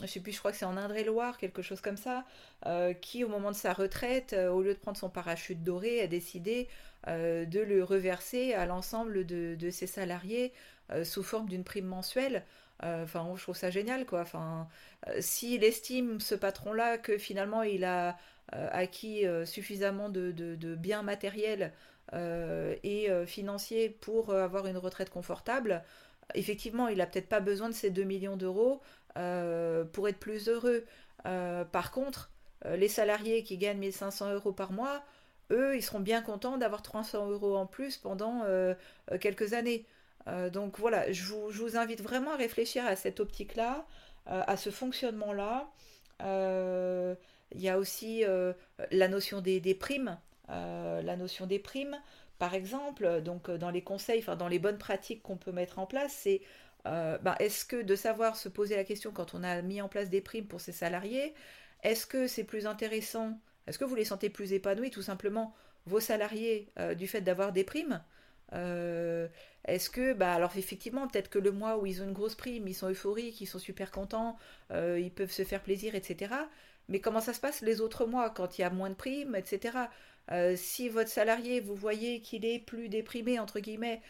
je 0.00 0.06
sais 0.06 0.20
plus, 0.20 0.32
je 0.32 0.38
crois 0.38 0.52
que 0.52 0.56
c'est 0.56 0.64
en 0.64 0.76
Indre-et-Loire, 0.76 1.38
quelque 1.38 1.62
chose 1.62 1.80
comme 1.80 1.98
ça, 1.98 2.24
qui 3.00 3.24
au 3.24 3.28
moment 3.28 3.50
de 3.50 3.56
sa 3.56 3.72
retraite, 3.72 4.34
au 4.34 4.62
lieu 4.62 4.74
de 4.74 4.78
prendre 4.78 4.96
son 4.96 5.10
parachute 5.10 5.62
doré, 5.62 6.00
a 6.00 6.06
décidé 6.06 6.68
de 7.06 7.60
le 7.60 7.84
reverser 7.84 8.54
à 8.54 8.66
l'ensemble 8.66 9.26
de, 9.26 9.70
ses 9.70 9.86
salariés 9.86 10.52
sous 11.04 11.22
forme 11.22 11.48
d'une 11.48 11.64
prime 11.64 11.86
mensuelle. 11.86 12.44
Euh, 12.84 13.04
enfin, 13.04 13.32
je 13.36 13.42
trouve 13.42 13.56
ça 13.56 13.70
génial, 13.70 14.06
quoi. 14.06 14.20
Enfin, 14.20 14.68
euh, 15.08 15.16
s'il 15.20 15.64
estime 15.64 16.20
ce 16.20 16.34
patron-là 16.34 16.98
que 16.98 17.16
finalement 17.18 17.62
il 17.62 17.84
a 17.84 18.18
euh, 18.54 18.68
acquis 18.72 19.24
suffisamment 19.44 20.08
de, 20.08 20.74
biens 20.76 21.02
matériels 21.02 21.72
et 22.12 23.08
financiers 23.26 23.88
pour 23.88 24.32
avoir 24.32 24.66
une 24.66 24.76
retraite 24.76 25.10
confortable, 25.10 25.82
effectivement, 26.34 26.88
il 26.88 26.98
n'a 26.98 27.06
peut-être 27.06 27.28
pas 27.28 27.40
besoin 27.40 27.68
de 27.68 27.74
ces 27.74 27.90
2 27.90 28.04
millions 28.04 28.36
d'euros 28.36 28.80
pour 29.14 30.08
être 30.08 30.18
plus 30.18 30.48
heureux. 30.48 30.84
par 31.24 31.90
contre, 31.90 32.30
les 32.64 32.88
salariés 32.88 33.42
qui 33.42 33.58
gagnent 33.58 33.78
1500 33.78 34.32
euros 34.34 34.52
par 34.52 34.72
mois, 34.72 35.02
eux, 35.50 35.76
ils 35.76 35.82
seront 35.82 36.00
bien 36.00 36.22
contents 36.22 36.58
d'avoir 36.58 36.82
300 36.82 37.30
euros 37.30 37.56
en 37.56 37.66
plus 37.66 37.96
pendant 37.96 38.44
quelques 39.20 39.52
années. 39.52 39.84
Euh, 40.28 40.50
donc 40.50 40.78
voilà, 40.78 41.10
je 41.12 41.24
vous, 41.24 41.76
invite 41.76 42.02
vraiment 42.02 42.32
à 42.32 42.36
réfléchir 42.36 42.84
à 42.84 42.96
cette 42.96 43.20
optique-là, 43.20 43.86
euh, 44.28 44.42
à 44.46 44.56
ce 44.56 44.70
fonctionnement-là. 44.70 45.70
Euh, 46.22 47.14
il 47.54 47.60
y 47.60 47.68
a 47.68 47.78
aussi 47.78 48.24
la 48.90 49.08
notion 49.08 49.40
des, 49.40 49.76
primes. 49.78 50.18
La 50.48 51.16
notion 51.16 51.46
des 51.46 51.58
primes, 51.58 51.96
par 52.38 52.54
exemple, 52.54 53.22
donc 53.22 53.50
dans 53.50 53.70
les 53.70 53.82
conseils, 53.82 54.24
dans 54.38 54.48
les 54.48 54.58
bonnes 54.58 54.78
pratiques 54.78 55.22
qu'on 55.22 55.36
peut 55.36 55.52
mettre 55.52 55.78
en 55.78 55.86
place, 55.86 56.12
c'est 56.12 56.40
ben, 56.84 57.34
est-ce 57.40 57.64
que 57.64 57.82
de 57.82 57.96
savoir 57.96 58.36
se 58.36 58.48
poser 58.48 58.76
la 58.76 58.84
question 58.84 59.10
quand 59.10 59.34
on 59.34 59.42
a 59.42 59.60
mis 59.62 59.82
en 59.82 59.88
place 59.88 60.08
des 60.08 60.20
primes 60.20 60.46
pour 60.46 60.60
ses 60.60 60.72
salariés, 60.72 61.34
est-ce 61.82 62.06
que 62.06 62.26
c'est 62.26 62.44
plus 62.44 62.66
intéressant, 62.66 63.40
est-ce 63.66 63.78
que 63.78 63.84
vous 63.84 63.96
les 63.96 64.04
sentez 64.04 64.30
plus 64.30 64.52
épanouis 64.52 64.90
tout 64.90 65.02
simplement, 65.02 65.54
vos 65.86 66.00
salariés, 66.00 66.68
du 66.96 67.08
fait 67.08 67.22
d'avoir 67.22 67.52
des 67.52 67.64
primes 67.64 68.00
euh, 68.52 69.28
est-ce 69.64 69.90
que, 69.90 70.12
bah, 70.12 70.32
alors 70.32 70.56
effectivement, 70.56 71.08
peut-être 71.08 71.28
que 71.28 71.38
le 71.38 71.50
mois 71.52 71.78
où 71.78 71.86
ils 71.86 72.02
ont 72.02 72.04
une 72.04 72.12
grosse 72.12 72.34
prime, 72.34 72.68
ils 72.68 72.74
sont 72.74 72.88
euphoriques, 72.88 73.40
ils 73.40 73.46
sont 73.46 73.58
super 73.58 73.90
contents, 73.90 74.38
euh, 74.70 74.98
ils 75.00 75.10
peuvent 75.10 75.32
se 75.32 75.44
faire 75.44 75.62
plaisir, 75.62 75.94
etc. 75.94 76.34
Mais 76.88 77.00
comment 77.00 77.20
ça 77.20 77.32
se 77.32 77.40
passe 77.40 77.62
les 77.62 77.80
autres 77.80 78.06
mois, 78.06 78.30
quand 78.30 78.58
il 78.58 78.60
y 78.62 78.64
a 78.64 78.70
moins 78.70 78.90
de 78.90 78.94
primes, 78.94 79.34
etc. 79.34 79.78
Euh, 80.32 80.54
si 80.56 80.88
votre 80.88 81.10
salarié, 81.10 81.60
vous 81.60 81.74
voyez 81.74 82.20
qu'il 82.20 82.44
est 82.44 82.58
plus 82.58 82.88
déprimé, 82.88 83.38
entre 83.38 83.60
guillemets, 83.60 84.00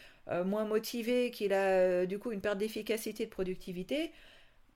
moins 0.45 0.65
motivé, 0.65 1.31
qu'il 1.31 1.53
a 1.53 2.05
du 2.05 2.19
coup 2.19 2.33
une 2.33 2.41
perte 2.41 2.57
d'efficacité, 2.57 3.25
de 3.25 3.29
productivité, 3.29 4.11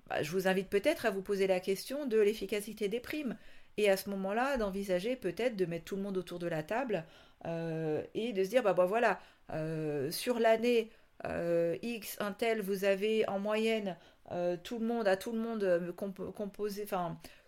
bah, 0.08 0.24
je 0.24 0.32
vous 0.32 0.48
invite 0.48 0.70
peut-être 0.70 1.06
à 1.06 1.10
vous 1.12 1.22
poser 1.22 1.46
la 1.46 1.60
question 1.60 2.06
de 2.06 2.18
l'efficacité 2.18 2.88
des 2.88 3.02
primes. 3.02 3.36
Et 3.76 3.90
à 3.90 3.98
ce 3.98 4.10
moment-là, 4.12 4.56
d'envisager 4.56 5.18
peut-être 5.18 5.58
de 5.58 5.66
mettre 5.66 5.84
tout 5.84 5.98
le 5.98 6.04
monde 6.04 6.18
autour 6.18 6.40
de 6.40 6.48
la 6.48 6.64
table 6.64 7.04
et 7.44 8.32
de 8.32 8.44
se 8.46 8.50
dire, 8.50 8.64
bah, 8.64 8.72
bah 8.72 8.86
voilà, 8.86 9.20
euh, 9.54 10.12
sur 10.12 10.40
l'année 10.40 10.90
euh, 11.26 11.78
X, 11.82 12.18
un 12.20 12.32
tel, 12.32 12.62
vous 12.62 12.86
avez 12.86 13.28
en 13.28 13.40
moyenne 13.40 13.98
euh, 14.32 14.58
tout 14.64 14.80
le 14.80 14.86
monde, 14.86 15.08
à 15.08 15.18
tout 15.18 15.32
le 15.32 15.40
monde 15.40 15.94
composé, 16.36 16.86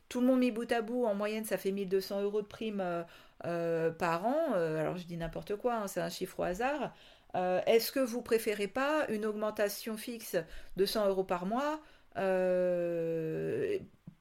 tout 0.09 0.21
le 0.21 0.27
monde 0.27 0.39
mis 0.39 0.51
bout 0.51 0.71
à 0.71 0.81
bout, 0.81 1.05
en 1.05 1.15
moyenne 1.15 1.45
ça 1.45 1.57
fait 1.57 1.71
1200 1.71 2.21
euros 2.21 2.41
de 2.41 2.47
prime 2.47 2.83
par 3.41 4.25
an. 4.25 4.53
alors 4.53 4.97
je 4.97 5.05
dis 5.05 5.17
n'importe 5.17 5.55
quoi, 5.55 5.75
hein, 5.75 5.87
c'est 5.87 6.01
un 6.01 6.09
chiffre 6.09 6.39
au 6.39 6.43
hasard. 6.43 6.93
Est-ce 7.35 7.91
que 7.91 7.99
vous 7.99 8.21
préférez 8.21 8.67
pas 8.67 9.05
une 9.09 9.25
augmentation 9.25 9.97
fixe 9.97 10.37
de 10.77 10.85
100 10.85 11.07
euros 11.07 11.23
par 11.23 11.45
mois 11.45 11.79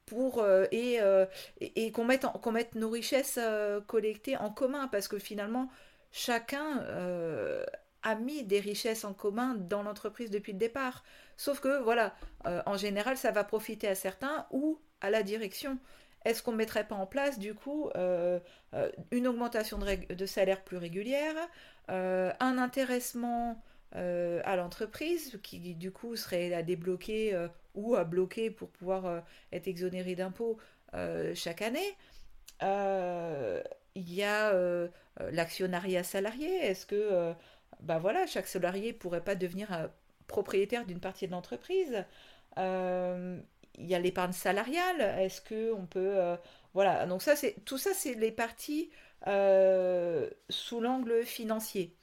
pour, 0.06 0.44
et, 0.70 1.92
qu'on 1.92 2.04
mette, 2.04 2.74
nos 2.74 2.90
richesses 2.90 3.38
collectées 3.86 4.36
en 4.36 4.50
commun? 4.50 4.88
Parce 4.88 5.08
que 5.08 5.18
finalement 5.18 5.68
chacun 6.12 6.82
euh, 6.82 7.64
a 8.02 8.14
mis 8.14 8.44
des 8.44 8.60
richesses 8.60 9.04
en 9.04 9.14
commun 9.14 9.54
dans 9.54 9.82
l'entreprise 9.82 10.30
depuis 10.30 10.52
le 10.52 10.58
départ. 10.58 11.02
Sauf 11.36 11.60
que, 11.60 11.82
voilà, 11.82 12.14
euh, 12.46 12.62
en 12.66 12.76
général, 12.76 13.16
ça 13.16 13.30
va 13.30 13.44
profiter 13.44 13.88
à 13.88 13.94
certains 13.94 14.46
ou 14.50 14.78
à 15.00 15.10
la 15.10 15.22
direction. 15.22 15.78
Est-ce 16.24 16.42
qu'on 16.42 16.52
ne 16.52 16.56
mettrait 16.56 16.86
pas 16.86 16.94
en 16.94 17.06
place, 17.06 17.38
du 17.38 17.54
coup, 17.54 17.90
euh, 17.96 18.38
une 19.10 19.26
augmentation 19.26 19.78
de, 19.78 20.26
salaire 20.26 20.62
plus 20.62 20.76
régulière, 20.76 21.34
un 21.88 22.58
intéressement 22.58 23.60
à 23.92 24.56
l'entreprise, 24.56 25.40
qui 25.42 25.74
du 25.74 25.90
coup 25.90 26.14
serait 26.14 26.54
à 26.54 26.62
débloquer 26.62 27.48
ou 27.74 27.96
à 27.96 28.04
bloquer 28.04 28.52
pour 28.52 28.70
pouvoir 28.70 29.24
être 29.50 29.66
exonéré 29.66 30.14
d'impôts 30.14 30.58
chaque 31.34 31.60
année? 31.60 31.96
Il 32.62 34.14
y 34.14 34.22
a 34.22 34.52
l'actionnariat 35.32 36.04
salarié. 36.04 36.54
Est-ce 36.66 36.86
que 36.86 37.34
bah 37.80 37.98
voilà, 37.98 38.28
chaque 38.28 38.46
salarié 38.46 38.92
pourrait 38.92 39.24
pas 39.24 39.34
devenir 39.34 39.90
propriétaire 40.26 40.84
d'une 40.86 41.00
partie 41.00 41.26
de 41.26 41.32
l'entreprise 41.32 42.04
Il 42.58 43.86
y 43.86 43.94
a 43.94 43.98
l'épargne 43.98 44.32
salariale. 44.32 45.00
Est-ce 45.20 45.40
que 45.40 45.72
on 45.72 45.86
peut 45.86 46.36
voilà, 46.74 47.06
donc 47.06 47.22
ça 47.22 47.36
c'est 47.36 47.56
tout 47.64 47.78
ça 47.78 47.90
c'est 47.94 48.14
les 48.14 48.32
parties 48.32 48.90
sous 50.48 50.80
l'angle 50.80 51.24
financier. 51.24 51.94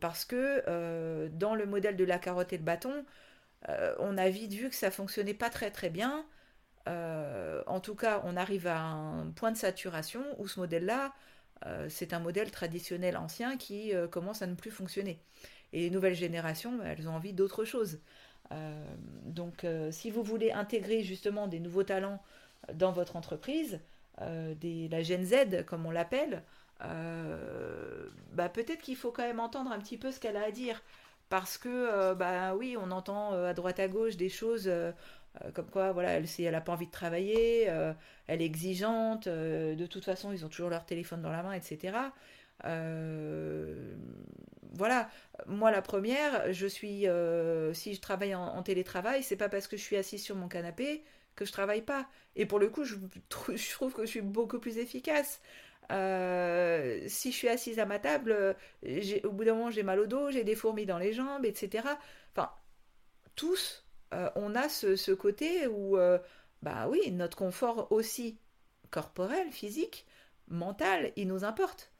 parce 0.00 0.24
que 0.24 1.28
dans 1.28 1.54
le 1.54 1.66
modèle 1.66 1.96
de 1.96 2.04
la 2.04 2.18
carotte 2.18 2.52
et 2.52 2.58
le 2.58 2.64
bâton, 2.64 3.04
on 3.98 4.18
a 4.18 4.28
vite 4.28 4.52
vu 4.52 4.68
que 4.70 4.74
ça 4.76 4.90
fonctionnait 4.90 5.34
pas 5.34 5.50
très 5.50 5.70
très 5.70 5.90
bien. 5.90 6.24
en 6.86 7.80
tout 7.80 7.94
cas, 7.94 8.22
on 8.24 8.36
arrive 8.36 8.66
à 8.66 8.80
un 8.80 9.30
point 9.32 9.52
de 9.52 9.56
saturation 9.56 10.22
où 10.38 10.48
ce 10.48 10.60
modèle-là, 10.60 11.14
c'est 11.88 12.12
un 12.12 12.20
modèle 12.20 12.50
traditionnel 12.50 13.16
ancien 13.16 13.56
qui 13.56 13.92
commence 14.10 14.42
à 14.42 14.46
ne 14.46 14.54
plus 14.54 14.70
fonctionner. 14.70 15.20
Et 15.72 15.80
les 15.80 15.90
nouvelles 15.90 16.14
générations, 16.14 16.82
elles 16.82 17.08
ont 17.08 17.14
envie 17.14 17.32
d'autre 17.32 17.64
chose. 17.64 17.98
donc, 19.26 19.66
si 19.90 20.10
vous 20.10 20.22
voulez 20.22 20.52
intégrer 20.52 21.02
justement 21.02 21.46
des 21.46 21.60
nouveaux 21.60 21.82
talents 21.82 22.22
dans 22.72 22.92
votre 22.92 23.16
entreprise, 23.16 23.80
la 24.18 25.02
Gen 25.02 25.24
Z, 25.24 25.64
comme 25.66 25.84
on 25.84 25.90
l'appelle, 25.90 26.42
bah, 26.80 28.48
peut-être 28.48 28.80
qu'il 28.80 28.96
faut 28.96 29.12
quand 29.12 29.24
même 29.24 29.40
entendre 29.40 29.70
un 29.70 29.78
petit 29.78 29.98
peu 29.98 30.10
ce 30.10 30.18
qu'elle 30.18 30.36
a 30.36 30.44
à 30.44 30.50
dire 30.50 30.82
parce 31.28 31.58
que 31.58 31.68
euh, 31.68 32.14
bah 32.14 32.54
oui 32.54 32.76
on 32.78 32.90
entend 32.90 33.34
euh, 33.34 33.50
à 33.50 33.54
droite 33.54 33.80
à 33.80 33.88
gauche 33.88 34.16
des 34.16 34.28
choses 34.28 34.64
euh, 34.66 34.92
comme 35.54 35.68
quoi 35.70 35.92
voilà 35.92 36.10
elle 36.12 36.26
elle 36.38 36.54
a 36.54 36.60
pas 36.60 36.72
envie 36.72 36.86
de 36.86 36.92
travailler 36.92 37.64
elle 38.26 38.42
est 38.42 38.46
exigeante 38.46 39.28
de 39.28 39.86
toute 39.86 40.04
façon 40.04 40.32
ils 40.32 40.44
ont 40.44 40.48
toujours 40.48 40.70
leur 40.70 40.84
téléphone 40.84 41.22
dans 41.22 41.30
la 41.30 41.42
main 41.42 41.52
etc 41.52 41.96
voilà 44.74 45.08
moi 45.46 45.70
la 45.70 45.82
première 45.82 46.52
je 46.52 46.66
suis 46.66 47.06
si 47.74 47.94
je 47.94 48.00
travaille 48.00 48.34
en, 48.34 48.62
télétravail 48.62 49.22
c'est 49.22 49.36
pas 49.36 49.48
parce 49.48 49.68
que 49.68 49.76
je 49.76 49.82
suis 49.82 49.96
assise 49.96 50.22
sur 50.22 50.36
mon 50.36 50.48
canapé 50.48 51.02
que 51.36 51.44
je 51.44 51.52
travaille 51.52 51.82
pas 51.82 52.08
et 52.36 52.46
pour 52.46 52.58
le 52.58 52.68
coup 52.68 52.84
je, 52.84 52.96
trouve 53.70 53.92
que 53.92 54.02
je 54.02 54.10
suis 54.10 54.22
beaucoup 54.22 54.58
plus 54.58 54.78
efficace 54.78 55.40
euh, 55.90 57.02
si 57.06 57.32
je 57.32 57.36
suis 57.36 57.48
assise 57.48 57.78
à 57.78 57.86
ma 57.86 57.98
table, 57.98 58.32
euh, 58.32 59.20
au 59.24 59.30
bout 59.30 59.44
d'un 59.44 59.54
moment, 59.54 59.70
j'ai 59.70 59.82
mal 59.82 59.98
au 60.00 60.06
dos, 60.06 60.30
j'ai 60.30 60.44
des 60.44 60.54
fourmis 60.54 60.86
dans 60.86 60.98
les 60.98 61.12
jambes, 61.12 61.44
etc. 61.44 61.88
Enfin, 62.32 62.50
tous, 63.34 63.86
euh, 64.12 64.30
on 64.36 64.54
a 64.54 64.68
ce, 64.68 65.12
côté 65.12 65.66
où, 65.66 65.96
bah 66.62 66.88
oui, 66.88 67.10
notre 67.12 67.36
confort 67.36 67.90
aussi 67.92 68.38
corporel, 68.90 69.50
physique, 69.50 70.06
mental, 70.48 71.12
il 71.16 71.28
nous 71.28 71.44
importe. 71.44 71.90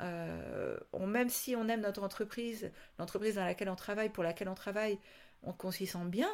Même 0.00 1.28
si 1.28 1.56
on 1.56 1.68
aime 1.68 1.82
notre 1.82 2.02
entreprise, 2.02 2.70
l'entreprise 2.98 3.36
dans 3.36 3.44
laquelle 3.44 3.68
on 3.68 3.76
travaille, 3.76 4.10
pour 4.10 4.24
laquelle 4.24 4.48
on 4.48 4.54
travaille, 4.54 4.98
on, 5.42 5.70
s'y 5.70 5.86
sent 5.86 6.06
bien, 6.06 6.30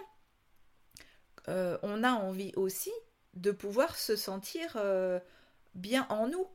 on 1.49 2.03
a 2.03 2.13
envie 2.13 2.53
aussi 2.57 2.93
de 3.35 3.51
pouvoir 3.51 3.97
se 3.97 4.17
sentir 4.17 4.77
bien 5.75 6.07
en 6.09 6.29
nous. 6.29 6.47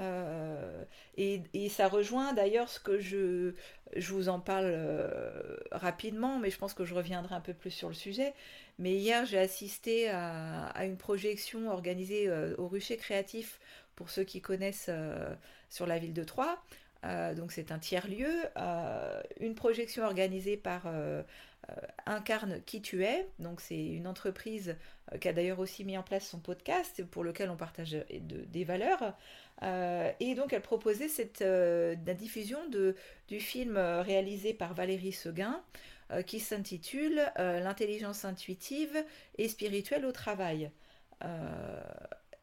Euh, 0.00 0.84
et, 1.16 1.68
ça 1.70 1.88
rejoint 1.88 2.32
d'ailleurs 2.32 2.68
ce 2.68 2.78
que 2.78 3.00
je, 3.00 3.54
je 3.96 4.12
vous 4.12 4.28
en 4.28 4.38
parle 4.38 4.66
euh, 4.68 5.56
rapidement, 5.72 6.38
mais 6.38 6.50
je 6.50 6.58
pense 6.58 6.72
que 6.74 6.84
je 6.84 6.94
reviendrai 6.94 7.34
un 7.34 7.40
peu 7.40 7.54
plus 7.54 7.70
sur 7.70 7.88
le 7.88 7.94
sujet. 7.94 8.32
Mais 8.78 8.92
hier, 8.92 9.26
j'ai 9.26 9.38
assisté 9.38 10.08
à, 10.08 10.84
une 10.84 10.96
projection 10.96 11.68
organisée 11.70 12.28
euh, 12.28 12.54
au 12.58 12.68
Rucher 12.68 12.96
Créatif, 12.96 13.58
pour 13.98 14.10
ceux 14.10 14.22
qui 14.22 14.40
connaissent 14.40 14.90
sur 15.68 15.86
la 15.86 15.98
ville 15.98 16.14
de 16.14 16.22
Troyes. 16.22 16.56
donc 17.02 17.50
c'est 17.50 17.72
un 17.72 17.80
tiers-lieu, 17.80 18.30
une 19.40 19.56
projection 19.56 20.04
organisée 20.04 20.56
par 20.56 20.86
Incarne 22.06 22.62
qui 22.64 22.80
tu 22.80 23.04
es. 23.04 23.28
Donc 23.40 23.60
c'est 23.60 23.84
une 23.84 24.06
entreprise 24.06 24.76
qui 25.20 25.28
a 25.28 25.32
d'ailleurs 25.32 25.58
aussi 25.58 25.84
mis 25.84 25.98
en 25.98 26.04
place 26.04 26.28
son 26.28 26.38
podcast 26.38 27.04
pour 27.04 27.24
lequel 27.24 27.50
on 27.50 27.56
partage 27.56 27.96
des 28.10 28.64
valeurs. 28.64 29.14
Euh, 29.62 30.12
et 30.20 30.34
donc 30.34 30.52
elle 30.52 30.62
proposait 30.62 31.08
cette, 31.08 31.42
euh, 31.42 31.96
la 32.06 32.14
diffusion 32.14 32.58
de, 32.68 32.94
du 33.26 33.40
film 33.40 33.76
euh, 33.76 34.02
réalisé 34.02 34.54
par 34.54 34.74
Valérie 34.74 35.12
Seguin 35.12 35.62
qui 36.24 36.40
s'intitule 36.40 37.20
L'intelligence 37.36 38.24
intuitive 38.24 38.96
et 39.36 39.46
spirituelle 39.46 40.06
au 40.06 40.12
travail. 40.12 40.70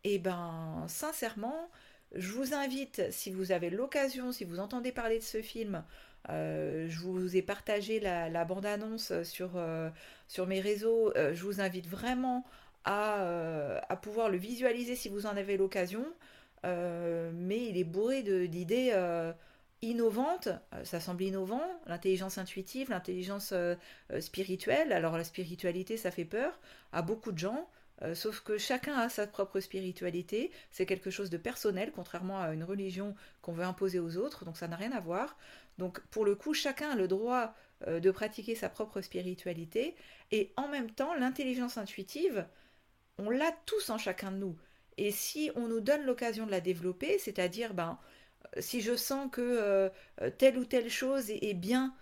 Et 0.06 0.20
ben 0.20 0.86
sincèrement, 0.88 1.70
je 2.14 2.32
vous 2.32 2.54
invite, 2.54 3.12
si 3.12 3.32
vous 3.32 3.52
avez 3.52 3.70
l'occasion, 3.70 4.32
si 4.32 4.46
vous 4.46 4.60
entendez 4.60 4.92
parler 4.92 5.20
de 5.20 5.24
ce 5.24 5.42
film, 5.42 5.84
je 6.30 7.00
vous 7.00 7.36
ai 7.36 7.42
partagé 7.42 8.00
la, 8.00 8.46
bande-annonce 8.46 9.12
sur, 9.24 9.60
sur 10.28 10.48
mes 10.48 10.62
réseaux, 10.62 11.12
je 11.16 11.42
vous 11.44 11.60
invite 11.60 11.88
vraiment 11.88 12.46
à, 12.86 14.00
pouvoir 14.02 14.30
le 14.30 14.38
visualiser 14.38 14.96
si 14.96 15.10
vous 15.10 15.26
en 15.26 15.36
avez 15.36 15.58
l'occasion. 15.58 16.06
Euh, 16.66 17.32
mais 17.34 17.68
il 17.68 17.78
est 17.78 17.84
bourré 17.84 18.24
d'idées 18.24 18.92
euh, 18.94 19.34
innovantes. 19.82 20.48
Euh, 20.74 20.84
ça 20.84 21.00
semble 21.00 21.24
innovant, 21.24 21.64
l'intelligence 21.86 22.38
intuitive, 22.38 22.90
l'intelligence 22.90 23.54
spirituelle. 24.20 24.94
Alors 24.94 25.18
la 25.18 25.24
spiritualité, 25.24 25.98
ça 25.98 26.12
fait 26.12 26.26
peur 26.26 26.60
à 26.92 27.02
beaucoup 27.02 27.32
de 27.32 27.40
gens. 27.40 27.68
Sauf 28.14 28.42
que 28.42 28.58
chacun 28.58 28.96
a 28.96 29.10
sa 29.10 29.28
propre 29.28 29.60
spiritualité, 29.60 30.52
c'est 30.72 30.86
quelque 30.86 31.10
chose 31.10 31.30
de 31.30 31.38
personnel, 31.38 31.92
contrairement 31.96 32.42
à 32.42 32.54
une 32.54 32.64
religion 32.64 33.16
qu'on 33.42 33.54
veut 33.54 33.64
imposer 33.64 34.00
aux 34.00 34.18
autres, 34.18 34.46
donc 34.46 34.58
ça 34.58 34.68
n'a 34.68 34.76
rien 34.76 34.92
à 34.92 35.00
voir. 35.00 35.38
Donc 35.78 36.02
pour 36.08 36.26
le 36.26 36.36
coup, 36.36 36.54
chacun 36.54 36.92
a 36.92 36.96
le 36.96 37.08
droit 37.08 37.54
de 37.88 38.12
pratiquer 38.12 38.56
sa 38.56 38.70
propre 38.70 39.02
spiritualité, 39.02 39.96
et 40.32 40.52
en 40.58 40.68
même 40.68 40.92
temps, 40.92 41.14
l'intelligence 41.14 41.78
intuitive, 41.78 42.46
on 43.18 43.30
l'a 43.30 43.52
tous 43.66 43.90
en 43.90 43.98
chacun 43.98 44.32
de 44.32 44.38
nous. 44.38 44.58
Et 44.98 45.12
si 45.12 45.52
on 45.56 45.68
nous 45.68 45.82
donne 45.82 46.04
l'occasion 46.04 46.46
de 46.46 46.52
la 46.52 46.62
développer, 46.62 47.20
c'est-à-dire, 47.20 47.74
ben, 47.74 48.00
si 48.60 48.82
je 48.82 48.96
sens 48.96 49.30
que 49.32 49.42
euh, 49.42 49.90
telle 50.38 50.58
ou 50.58 50.66
telle 50.66 50.90
chose 50.90 51.30
est, 51.30 51.54
bien, 51.54 51.94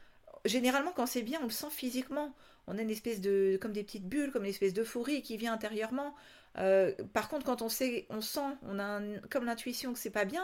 généralement 0.46 0.92
quand 0.92 1.06
c'est 1.06 1.22
bien, 1.22 1.40
on 1.42 1.46
le 1.46 1.50
sent 1.50 1.72
physiquement. 1.72 2.36
On 2.68 2.78
a 2.78 2.82
une 2.82 2.90
espèce 2.90 3.22
de, 3.22 3.58
comme 3.62 3.74
des 3.74 3.84
petites 3.84 4.08
bulles, 4.08 4.32
comme 4.32 4.44
une 4.44 4.50
espèce 4.50 4.74
d'euphorie 4.74 5.22
qui 5.22 5.38
vient 5.38 5.54
intérieurement. 5.54 6.16
Euh, 6.58 6.94
par 7.14 7.30
contre, 7.30 7.46
quand 7.46 7.62
on 7.62 7.70
sait, 7.70 8.06
on 8.10 8.22
sent, 8.22 8.58
on 8.64 8.80
a 8.80 9.02
comme 9.30 9.46
l'intuition 9.46 9.94
que 9.94 10.00
c'est 10.00 10.10
pas 10.10 10.26
bien, 10.26 10.44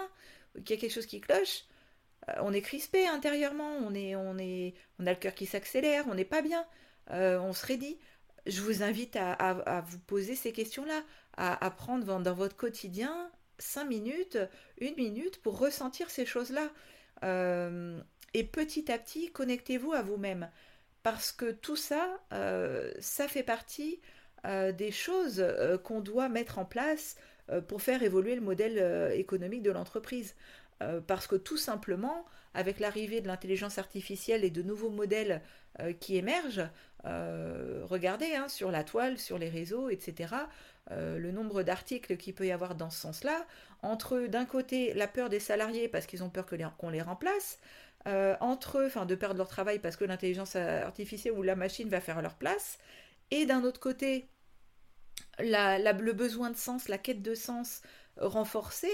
qu'il 0.66 0.76
y 0.76 0.80
a 0.80 0.82
quelque 0.82 0.94
chose 0.94 1.06
qui 1.06 1.22
cloche, 1.22 1.66
euh, 2.30 2.34
on 2.42 2.52
est 2.52 2.62
crispé 2.62 3.08
intérieurement, 3.08 3.78
on 3.86 3.94
est, 3.94 4.16
on 4.16 4.38
a 4.38 5.12
le 5.12 5.16
cœur 5.16 5.34
qui 5.34 5.46
s'accélère, 5.46 6.06
on 6.10 6.16
n'est 6.16 6.26
pas 6.26 6.42
bien, 6.42 6.66
on 7.10 7.54
se 7.54 7.66
raidit. 7.66 7.98
Je 8.46 8.62
vous 8.62 8.84
invite 8.84 9.16
à 9.16 9.84
vous 9.88 10.00
poser 10.00 10.36
ces 10.36 10.52
questions-là, 10.52 11.04
à, 11.40 11.72
prendre 11.72 12.06
dans 12.20 12.34
votre 12.34 12.56
quotidien 12.56 13.32
cinq 13.60 13.86
minutes, 13.86 14.38
une 14.80 14.96
minute 14.96 15.42
pour 15.42 15.58
ressentir 15.58 16.10
ces 16.10 16.26
choses-là. 16.26 16.70
Euh, 17.24 18.00
et 18.34 18.44
petit 18.44 18.92
à 18.92 18.98
petit, 18.98 19.32
connectez-vous 19.32 19.94
à 19.94 20.02
vous-même. 20.02 20.50
Parce 21.04 21.32
que 21.32 21.52
tout 21.52 21.76
ça, 21.76 22.20
euh, 22.34 22.92
ça 23.00 23.28
fait 23.28 23.44
partie 23.44 24.00
euh, 24.46 24.72
des 24.72 24.92
choses 24.92 25.46
qu'on 25.84 26.02
doit 26.02 26.30
mettre 26.30 26.60
en 26.60 26.66
place 26.66 27.16
pour 27.68 27.82
faire 27.82 28.04
évoluer 28.04 28.36
le 28.36 28.42
modèle 28.42 29.12
économique 29.16 29.64
de 29.64 29.72
l'entreprise. 29.72 30.36
parce 31.08 31.26
que 31.26 31.36
tout 31.36 31.58
simplement, 31.58 32.24
avec 32.54 32.80
l'arrivée 32.80 33.22
de 33.22 33.28
l'intelligence 33.28 33.80
artificielle 33.80 34.44
et 34.44 34.52
de 34.52 34.62
nouveaux 34.62 34.92
modèles 34.92 35.42
qui 36.00 36.18
émergent, 36.18 36.70
regardez 37.04 38.36
hein, 38.36 38.48
sur 38.50 38.70
la 38.70 38.84
toile, 38.84 39.18
sur 39.18 39.40
les 39.40 39.50
réseaux, 39.50 39.90
etc., 39.90 40.36
euh, 40.92 41.20
le 41.20 41.32
nombre 41.32 41.62
d'articles 41.62 42.18
qu'il 42.18 42.34
peut 42.34 42.48
y 42.48 42.52
avoir 42.52 42.74
dans 42.74 42.90
ce 42.90 43.00
sens-là, 43.00 43.46
entre 43.84 44.22
d'un 44.28 44.46
côté 44.46 44.94
la 44.96 45.08
peur 45.08 45.30
des 45.30 45.40
salariés 45.40 45.88
parce 45.88 46.08
qu'ils 46.08 46.24
ont 46.24 46.30
peur 46.30 46.46
qu'on 46.78 46.90
les, 46.90 47.02
remplace, 47.02 47.60
euh, 48.10 48.36
entre 48.42 48.80
eux, 48.80 48.88
enfin 48.88 49.06
de 49.06 49.16
perdre 49.16 49.38
leur 49.38 49.48
travail 49.48 49.80
parce 49.80 49.96
que 49.96 50.04
l'intelligence 50.04 50.56
artificielle 50.56 51.34
ou 51.34 51.44
la 51.44 51.56
machine 51.56 51.90
va 51.90 52.02
faire 52.02 52.22
leur 52.22 52.36
place, 52.36 52.78
et 53.32 53.46
d'un 53.46 53.64
autre 53.64 53.80
côté 53.80 54.28
le 55.40 56.12
besoin 56.12 56.50
de 56.50 56.58
sens, 56.58 56.90
la 56.90 56.98
quête 56.98 57.22
de 57.22 57.36
sens 57.36 57.82
renforcée, 58.18 58.94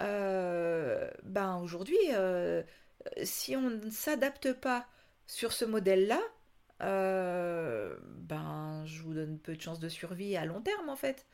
euh, 0.00 1.10
ben 1.24 1.58
aujourd'hui, 1.58 1.98
si 3.22 3.56
on 3.56 3.70
ne 3.70 3.90
s'adapte 3.90 4.52
pas 4.54 4.86
sur 5.26 5.52
ce 5.52 5.64
modèle-là, 5.64 6.20
euh, 6.82 7.96
ben, 8.02 8.84
je 8.86 9.02
vous 9.02 9.14
donne 9.14 9.38
peu 9.38 9.54
de 9.56 9.60
chances 9.60 9.80
de 9.80 9.88
survie 9.88 10.36
à 10.36 10.44
long 10.44 10.60
terme 10.60 10.88
en 10.88 10.96
fait. 10.96 11.26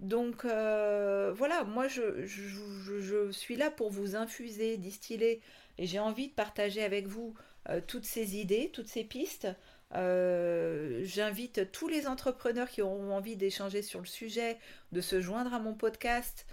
Donc 0.00 0.44
euh, 0.44 1.32
voilà, 1.34 1.64
moi 1.64 1.88
je, 1.88 2.24
je, 2.26 3.30
suis 3.30 3.56
là 3.56 3.70
pour 3.70 3.90
vous 3.90 4.16
infuser, 4.16 4.76
distiller, 4.78 5.40
et 5.80 5.86
j'ai 5.86 5.98
envie 5.98 6.28
de 6.28 6.34
partager 6.34 6.84
avec 6.84 7.08
vous 7.08 7.34
euh, 7.70 7.80
toutes 7.84 8.04
ces 8.04 8.36
idées, 8.36 8.70
toutes 8.72 8.88
ces 8.88 9.02
pistes. 9.02 9.48
J'invite 9.92 11.72
tous 11.72 11.88
les 11.88 12.06
entrepreneurs 12.06 12.68
qui 12.68 12.80
auront 12.80 13.12
envie 13.12 13.34
d'échanger 13.34 13.82
sur 13.82 13.98
le 13.98 14.06
sujet 14.06 14.56
de 14.92 15.00
se 15.00 15.20
joindre 15.20 15.52
à 15.52 15.58
mon 15.58 15.74
podcast 15.74 16.46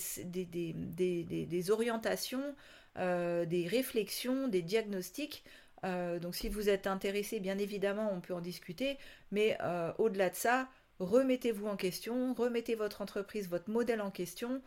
orientations, 1.70 2.56
des 2.96 3.68
réflexions, 3.68 4.48
des 4.48 4.62
diagnostics. 4.62 5.44
donc 5.84 6.36
si 6.36 6.50
vous 6.50 6.70
êtes 6.70 6.88
intéressé, 6.88 7.40
bien 7.40 7.58
évidemment, 7.58 8.12
on 8.14 8.22
peut 8.22 8.34
en 8.34 8.42
discuter, 8.42 8.98
mais 9.32 9.58
au-delà 9.98 10.30
de 10.30 10.36
ça, 10.36 10.70
remettez-vous 11.00 11.68
en 11.68 11.76
question, 11.76 12.34
remettez 12.34 12.76
votre 12.76 13.02
entreprise, 13.02 13.50
votre 13.50 13.70
modèle 13.70 14.02
en 14.02 14.12
question, 14.12 14.62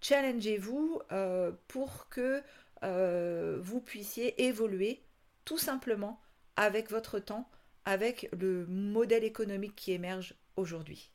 challengez-vous 0.00 1.00
euh, 1.12 1.52
pour 1.68 2.08
que 2.08 2.42
euh, 2.82 3.58
vous 3.60 3.80
puissiez 3.80 4.44
évoluer 4.44 5.02
tout 5.44 5.58
simplement 5.58 6.20
avec 6.56 6.90
votre 6.90 7.18
temps, 7.18 7.48
avec 7.84 8.28
le 8.38 8.66
modèle 8.66 9.24
économique 9.24 9.76
qui 9.76 9.92
émerge 9.92 10.34
aujourd'hui. 10.56 11.10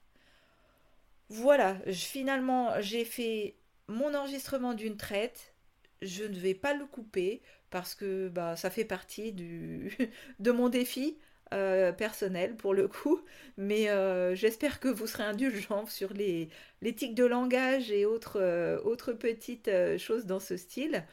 Voilà, 1.30 1.78
finalement 1.92 2.74
j'ai 2.80 3.06
fait 3.06 3.56
mon 3.88 4.14
enregistrement 4.14 4.74
d'une 4.74 4.98
traite. 4.98 5.54
Je 6.02 6.24
ne 6.24 6.38
vais 6.38 6.54
pas 6.54 6.74
le 6.74 6.86
couper 6.86 7.42
parce 7.70 7.96
que 7.96 8.30
bah, 8.30 8.56
ça 8.56 8.70
fait 8.70 8.86
partie 8.86 9.34
de 10.40 10.52
mon 10.52 10.70
défi. 10.70 11.18
Euh, 11.52 11.92
personnel 11.92 12.56
pour 12.56 12.76
le 12.76 12.88
coup, 12.88 13.20
mais 13.58 13.90
euh, 13.90 14.36
j'espère 14.36 14.80
que 14.80 14.88
vous 14.88 15.08
serez 15.08 15.24
indulgents 15.24 15.88
sur 15.88 16.14
les, 16.14 16.48
de 16.84 17.26
langage 17.26 17.90
et 17.90 18.06
autres, 18.06 18.40
euh, 18.40 18.80
autres 18.84 19.14
petites 19.14 19.72
choses 19.98 20.28
dans 20.28 20.40
ce 20.40 20.58
style. 20.58 21.04